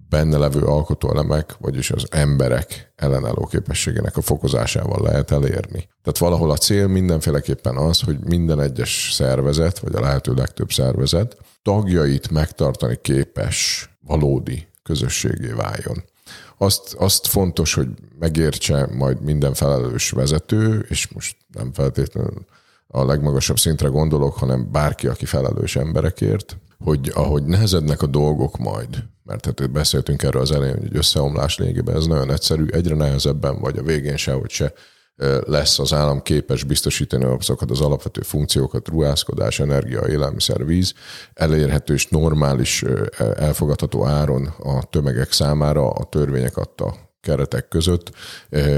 benne 0.10 0.38
levő 0.38 0.62
alkotóelemek, 0.62 1.56
vagyis 1.60 1.91
az 1.91 2.06
emberek 2.10 2.93
ellenálló 2.96 3.46
képességének 3.46 4.17
a 4.17 4.22
fokozásával 4.22 5.02
lehet 5.04 5.32
elérni. 5.32 5.89
Tehát 6.04 6.17
valahol 6.17 6.52
a 6.52 6.58
cél 6.58 6.88
mindenféleképpen 6.88 7.78
az, 7.78 8.02
hogy 8.02 8.17
minden 8.20 8.62
egyes 8.62 9.10
szervezet, 9.13 9.80
vagy 9.80 9.96
a 9.96 10.00
lehető 10.00 10.34
legtöbb 10.34 10.72
szervezet 10.72 11.38
tagjait 11.62 12.32
megtartani 12.32 12.98
képes 13.02 13.89
valódi 14.00 14.67
közösségé 14.84 15.48
váljon. 15.48 16.04
Azt, 16.58 16.93
azt 16.93 17.28
fontos, 17.28 17.74
hogy 17.74 17.88
megértse 18.20 18.88
majd 18.91 19.22
minden 19.22 19.54
felelős 19.54 20.10
vezető, 20.10 20.86
és 20.89 21.08
most 21.08 21.38
nem 21.54 21.74
feltétlenül 21.74 22.46
a 22.88 23.06
legmagasabb 23.06 23.60
szintre 23.60 23.88
gondolok, 23.88 24.34
hanem 24.34 24.72
bárki, 24.72 25.08
aki 25.08 25.26
felelős 25.26 25.76
emberekért, 25.76 26.58
hogy 26.84 27.12
ahogy 27.15 27.43
nehezednek 27.43 28.02
a 28.02 28.08
dolgok 28.08 28.58
majd, 28.58 29.04
mert 29.27 29.45
hát 29.45 29.71
beszéltünk 29.71 30.23
erről 30.23 30.41
az 30.41 30.51
elején, 30.51 30.77
hogy 30.77 30.95
összeomlás 30.95 31.57
lényegében 31.57 31.95
ez 31.95 32.05
nagyon 32.05 32.31
egyszerű, 32.31 32.65
egyre 32.69 32.95
nehezebben 32.95 33.59
vagy 33.59 33.77
a 33.77 33.83
végén 33.83 34.17
se, 34.17 34.31
hogy 34.31 34.49
se 34.49 34.73
lesz 35.45 35.79
az 35.79 35.93
állam 35.93 36.21
képes 36.21 36.63
biztosítani 36.63 37.23
azokat 37.23 37.71
az 37.71 37.81
alapvető 37.81 38.21
funkciókat, 38.21 38.87
ruházkodás, 38.87 39.59
energia, 39.59 40.07
élelmiszer, 40.07 40.65
víz, 40.65 40.93
elérhető 41.33 41.93
és 41.93 42.07
normális, 42.07 42.83
elfogadható 43.35 44.05
áron 44.05 44.45
a 44.45 44.83
tömegek 44.83 45.31
számára 45.31 45.89
a 45.89 46.03
törvények 46.03 46.57
adta 46.57 47.07
keretek 47.21 47.67
között, 47.67 48.12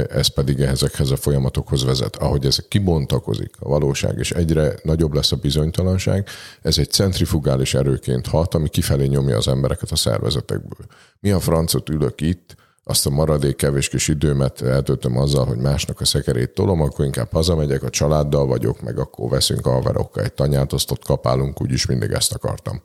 ez 0.09 0.27
pedig 0.27 0.59
ezekhez 0.59 1.11
a 1.11 1.15
folyamatokhoz 1.15 1.83
vezet. 1.83 2.15
Ahogy 2.15 2.45
ez 2.45 2.57
kibontakozik 2.67 3.55
a 3.59 3.69
valóság, 3.69 4.17
és 4.17 4.31
egyre 4.31 4.73
nagyobb 4.83 5.13
lesz 5.13 5.31
a 5.31 5.35
bizonytalanság, 5.35 6.27
ez 6.61 6.77
egy 6.77 6.91
centrifugális 6.91 7.73
erőként 7.73 8.27
hat, 8.27 8.53
ami 8.53 8.69
kifelé 8.69 9.05
nyomja 9.05 9.37
az 9.37 9.47
embereket 9.47 9.91
a 9.91 9.95
szervezetekből. 9.95 10.85
Mi 11.19 11.31
a 11.31 11.39
francot 11.39 11.89
ülök 11.89 12.21
itt, 12.21 12.55
azt 12.83 13.05
a 13.05 13.09
maradék 13.09 13.55
kevés 13.55 13.89
kis 13.89 14.07
időmet 14.07 14.61
eltöltöm 14.61 15.17
azzal, 15.17 15.45
hogy 15.45 15.57
másnak 15.57 16.01
a 16.01 16.05
szekerét 16.05 16.53
tolom, 16.53 16.81
akkor 16.81 17.05
inkább 17.05 17.31
hazamegyek, 17.31 17.83
a 17.83 17.89
családdal 17.89 18.45
vagyok, 18.45 18.81
meg 18.81 18.99
akkor 18.99 19.29
veszünk 19.29 19.65
a 19.65 19.71
haverokkal 19.71 20.23
egy 20.23 20.33
tanyát, 20.33 20.73
azt 20.73 20.91
ott 20.91 21.05
kapálunk, 21.05 21.61
úgyis 21.61 21.85
mindig 21.85 22.11
ezt 22.11 22.33
akartam. 22.33 22.81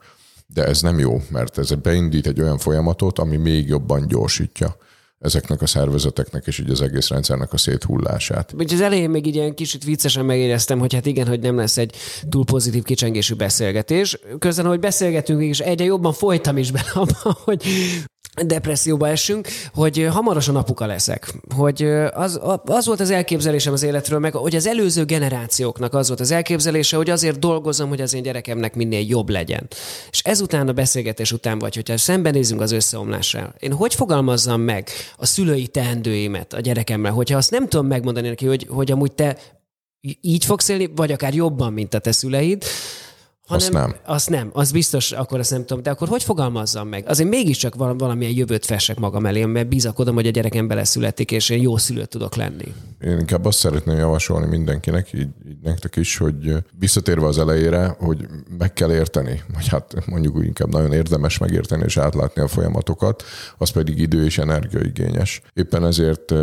De 0.47 0.65
ez 0.65 0.81
nem 0.81 0.99
jó, 0.99 1.23
mert 1.29 1.59
ez 1.59 1.71
beindít 1.71 2.27
egy 2.27 2.41
olyan 2.41 2.59
folyamatot, 2.59 3.19
ami 3.19 3.37
még 3.37 3.69
jobban 3.69 4.07
gyorsítja 4.07 4.77
ezeknek 5.19 5.63
a 5.63 5.67
szervezeteknek 5.67 6.47
és 6.47 6.59
így 6.59 6.71
az 6.71 6.83
egész 6.83 7.09
rendszernek 7.09 7.53
a 7.53 7.57
széthullását. 7.57 8.53
Úgy 8.59 8.73
az 8.73 8.81
elején 8.81 9.11
még 9.11 9.27
így 9.27 9.35
ilyen 9.35 9.55
kicsit 9.55 9.85
viccesen 9.85 10.25
megéreztem, 10.25 10.79
hogy 10.79 10.95
hát 10.95 11.07
igen, 11.07 11.27
hogy 11.27 11.41
nem 11.41 11.57
lesz 11.57 11.77
egy 11.77 11.97
túl 12.29 12.45
pozitív 12.45 12.83
kicsengésű 12.83 13.35
beszélgetés. 13.35 14.19
Közben, 14.39 14.67
hogy 14.67 14.81
beszélgetünk, 14.81 15.43
és 15.43 15.61
egyre 15.61 15.85
jobban 15.85 16.13
folytam 16.13 16.57
is 16.57 16.71
bele 16.71 16.91
abba, 16.95 17.37
hogy 17.45 17.65
depresszióba 18.43 19.09
esünk, 19.09 19.49
hogy 19.75 20.07
hamarosan 20.11 20.57
apuka 20.57 20.87
leszek. 20.87 21.35
Hogy 21.55 21.83
az, 22.13 22.41
az 22.65 22.87
volt 22.87 23.01
az 23.01 23.11
elképzelésem 23.11 23.73
az 23.73 23.83
életről, 23.83 24.19
meg 24.19 24.35
hogy 24.35 24.55
az 24.55 24.67
előző 24.67 25.05
generációknak 25.05 25.95
az 25.95 26.09
volt 26.09 26.21
az 26.21 26.31
elképzelése, 26.31 26.97
hogy 26.97 27.11
azért 27.11 27.39
dolgozom, 27.39 27.89
hogy 27.89 28.01
az 28.01 28.15
én 28.15 28.23
gyerekemnek 28.23 28.75
minél 28.75 29.07
jobb 29.09 29.29
legyen. 29.29 29.69
És 30.11 30.21
ezután 30.23 30.69
a 30.69 30.73
beszélgetés 30.73 31.33
után 31.33 31.59
vagy, 31.59 31.75
hogyha 31.75 31.97
szembenézünk 31.97 32.61
az 32.61 32.73
összeomlással, 32.73 33.55
én 33.59 33.73
hogy 33.73 33.95
fogalmazzam 33.95 34.61
meg 34.61 34.89
a 35.17 35.27
szülői 35.27 35.67
teendőimet 35.67 36.53
a 36.53 36.61
gyerekemmel, 36.61 37.13
hogyha 37.13 37.37
azt 37.37 37.51
nem 37.51 37.69
tudom 37.69 37.87
megmondani 37.87 38.29
neki, 38.29 38.47
hogy, 38.47 38.67
hogy 38.71 38.91
amúgy 38.91 39.13
te 39.13 39.37
így 40.21 40.45
fogsz 40.45 40.69
élni, 40.69 40.91
vagy 40.97 41.13
akár 41.13 41.35
jobban, 41.35 41.73
mint 41.73 41.95
a 41.95 41.99
te 41.99 42.13
szüleid, 42.13 42.65
hanem, 43.47 43.65
Azt 43.65 43.73
nem. 43.73 43.95
Azt 44.05 44.31
nem, 44.31 44.51
az 44.53 44.73
biztos, 44.73 45.13
akkor 45.13 45.39
azt 45.39 45.51
nem 45.51 45.65
tudom. 45.65 45.83
De 45.83 45.91
akkor 45.91 46.09
hogy 46.09 46.23
fogalmazzam 46.23 46.89
meg? 46.89 47.05
Azért 47.09 47.29
mégiscsak 47.29 47.75
val- 47.75 48.01
valamilyen 48.01 48.33
jövőt 48.33 48.65
fessek 48.65 48.99
magam 48.99 49.27
elé, 49.27 49.45
mert 49.45 49.69
bizakodom, 49.69 50.15
hogy 50.15 50.27
a 50.27 50.31
gyerekem 50.31 50.69
beleszületik, 50.69 51.31
és 51.31 51.49
én 51.49 51.61
jó 51.61 51.77
szülőt 51.77 52.09
tudok 52.09 52.35
lenni. 52.35 52.75
Én 53.01 53.19
inkább 53.19 53.45
azt 53.45 53.59
szeretném 53.59 53.97
javasolni 53.97 54.47
mindenkinek, 54.47 55.13
így, 55.13 55.29
így 55.49 55.59
nektek 55.63 55.97
is, 55.97 56.17
hogy 56.17 56.53
visszatérve 56.79 57.27
az 57.27 57.39
elejére, 57.39 57.97
hogy 57.99 58.27
meg 58.59 58.73
kell 58.73 58.93
érteni, 58.93 59.43
vagy 59.55 59.69
hát 59.69 60.07
mondjuk 60.07 60.37
úgy 60.37 60.47
inkább 60.47 60.73
nagyon 60.73 60.93
érdemes 60.93 61.39
megérteni 61.39 61.83
és 61.87 61.97
átlátni 61.97 62.43
a 62.43 62.49
folyamatokat, 62.49 63.23
az 63.59 63.71
pedig 63.71 63.99
idő 63.99 64.25
és 64.25 64.39
energiaigényes. 64.39 65.43
Éppen 65.55 65.85
ezért 65.85 66.35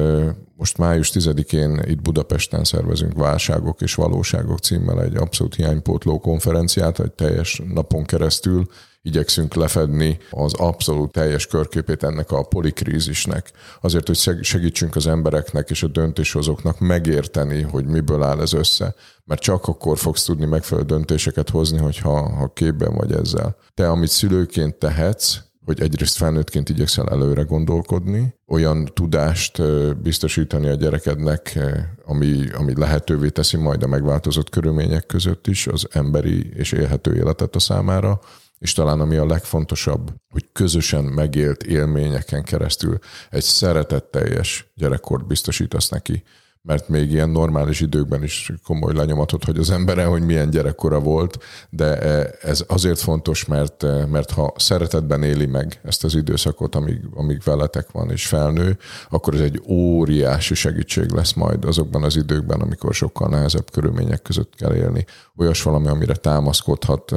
most 0.61 0.77
május 0.77 1.11
10-én 1.13 1.81
itt 1.85 2.01
Budapesten 2.01 2.63
szervezünk 2.63 3.13
Válságok 3.13 3.81
és 3.81 3.95
Valóságok 3.95 4.59
címmel 4.59 5.03
egy 5.03 5.15
abszolút 5.15 5.55
hiánypótló 5.55 6.19
konferenciát, 6.19 6.99
egy 6.99 7.11
teljes 7.11 7.61
napon 7.73 8.03
keresztül 8.03 8.67
igyekszünk 9.01 9.53
lefedni 9.53 10.17
az 10.29 10.53
abszolút 10.53 11.11
teljes 11.11 11.47
körképét 11.47 12.03
ennek 12.03 12.31
a 12.31 12.43
polikrízisnek. 12.43 13.51
Azért, 13.81 14.07
hogy 14.07 14.43
segítsünk 14.43 14.95
az 14.95 15.07
embereknek 15.07 15.69
és 15.69 15.83
a 15.83 15.87
döntéshozóknak 15.87 16.79
megérteni, 16.79 17.61
hogy 17.61 17.85
miből 17.85 18.23
áll 18.23 18.41
ez 18.41 18.53
össze. 18.53 18.95
Mert 19.25 19.41
csak 19.41 19.67
akkor 19.67 19.97
fogsz 19.97 20.23
tudni 20.23 20.45
megfelelő 20.45 20.87
döntéseket 20.87 21.49
hozni, 21.49 21.77
hogyha 21.77 22.29
ha 22.29 22.53
képben 22.53 22.93
vagy 22.93 23.11
ezzel. 23.11 23.55
Te, 23.73 23.89
amit 23.89 24.09
szülőként 24.09 24.75
tehetsz, 24.75 25.37
hogy 25.65 25.81
egyrészt 25.81 26.17
felnőttként 26.17 26.69
igyekszel 26.69 27.09
előre 27.09 27.41
gondolkodni, 27.41 28.35
olyan 28.47 28.85
tudást 28.85 29.61
biztosítani 30.01 30.67
a 30.67 30.75
gyerekednek, 30.75 31.59
ami, 32.05 32.49
ami 32.53 32.73
lehetővé 32.75 33.29
teszi 33.29 33.57
majd 33.57 33.83
a 33.83 33.87
megváltozott 33.87 34.49
körülmények 34.49 35.05
között 35.05 35.47
is 35.47 35.67
az 35.67 35.87
emberi 35.91 36.49
és 36.53 36.71
élhető 36.71 37.15
életet 37.15 37.55
a 37.55 37.59
számára, 37.59 38.19
és 38.59 38.73
talán 38.73 38.99
ami 38.99 39.15
a 39.15 39.25
legfontosabb, 39.25 40.13
hogy 40.29 40.49
közösen 40.51 41.03
megélt 41.03 41.63
élményeken 41.63 42.43
keresztül 42.43 42.97
egy 43.29 43.43
szeretetteljes 43.43 44.71
gyerekkort 44.75 45.27
biztosítasz 45.27 45.89
neki. 45.89 46.23
Mert 46.63 46.89
még 46.89 47.11
ilyen 47.11 47.29
normális 47.29 47.79
időkben 47.79 48.23
is 48.23 48.51
komoly 48.63 48.93
lenyomatot, 48.93 49.43
hogy 49.43 49.57
az 49.57 49.69
embere, 49.69 50.05
hogy 50.05 50.21
milyen 50.21 50.49
gyerekkora 50.49 50.99
volt, 50.99 51.37
de 51.69 51.97
ez 52.29 52.63
azért 52.67 52.99
fontos, 52.99 53.45
mert, 53.45 53.85
mert 54.09 54.31
ha 54.31 54.53
szeretetben 54.57 55.23
éli 55.23 55.45
meg 55.45 55.79
ezt 55.83 56.03
az 56.03 56.15
időszakot, 56.15 56.75
amíg, 56.75 56.99
amíg 57.13 57.41
veletek 57.43 57.91
van 57.91 58.11
és 58.11 58.27
felnő, 58.27 58.77
akkor 59.09 59.33
ez 59.33 59.39
egy 59.39 59.61
óriási 59.67 60.53
segítség 60.53 61.11
lesz 61.11 61.33
majd 61.33 61.65
azokban 61.65 62.03
az 62.03 62.15
időkben, 62.15 62.61
amikor 62.61 62.93
sokkal 62.93 63.29
nehezebb 63.29 63.71
körülmények 63.71 64.21
között 64.21 64.55
kell 64.55 64.75
élni. 64.75 65.05
Olyas 65.37 65.63
valami, 65.63 65.87
amire 65.87 66.15
támaszkodhat, 66.15 67.13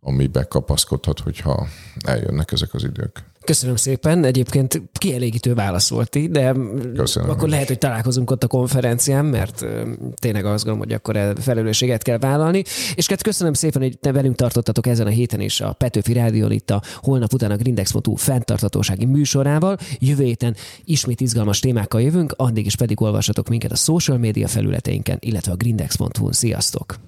amiben 0.00 0.46
kapaszkodhat, 0.48 1.20
hogyha 1.20 1.66
eljönnek 2.06 2.52
ezek 2.52 2.74
az 2.74 2.84
idők. 2.84 3.22
Köszönöm 3.50 3.76
szépen, 3.76 4.24
egyébként 4.24 4.82
kielégítő 4.92 5.54
válasz 5.54 5.90
volt 5.90 6.16
így, 6.16 6.30
de 6.30 6.54
Köszönöm. 6.94 7.30
akkor 7.30 7.48
lehet, 7.48 7.66
hogy 7.66 7.78
találkozunk 7.78 8.30
ott 8.30 8.44
a 8.44 8.46
konferencián, 8.46 9.24
mert 9.24 9.64
tényleg 10.14 10.44
azt 10.44 10.64
gondolom, 10.64 10.78
hogy 10.78 10.92
akkor 10.92 11.32
felelősséget 11.40 12.02
kell 12.02 12.18
vállalni. 12.18 12.62
És 12.94 13.06
hát 13.06 13.22
köszönöm 13.22 13.52
szépen, 13.52 13.82
hogy 13.82 13.98
te 13.98 14.12
velünk 14.12 14.36
tartottatok 14.36 14.86
ezen 14.86 15.06
a 15.06 15.10
héten 15.10 15.40
is 15.40 15.60
a 15.60 15.72
Petőfi 15.72 16.12
Rádión 16.12 16.52
itt 16.52 16.70
a 16.70 16.82
holnap 16.96 17.32
után 17.32 17.50
a 17.50 17.56
Grindex.hu 17.56 18.14
fenntartatósági 18.14 19.04
műsorával. 19.04 19.76
Jövő 19.98 20.24
héten 20.24 20.56
ismét 20.84 21.20
izgalmas 21.20 21.58
témákkal 21.58 22.02
jövünk, 22.02 22.34
addig 22.36 22.66
is 22.66 22.76
pedig 22.76 23.00
olvassatok 23.00 23.48
minket 23.48 23.72
a 23.72 23.76
social 23.76 24.18
média 24.18 24.48
felületeinken, 24.48 25.16
illetve 25.20 25.52
a 25.52 25.56
grindex.hu-n. 25.56 26.32
Sziasztok! 26.32 27.00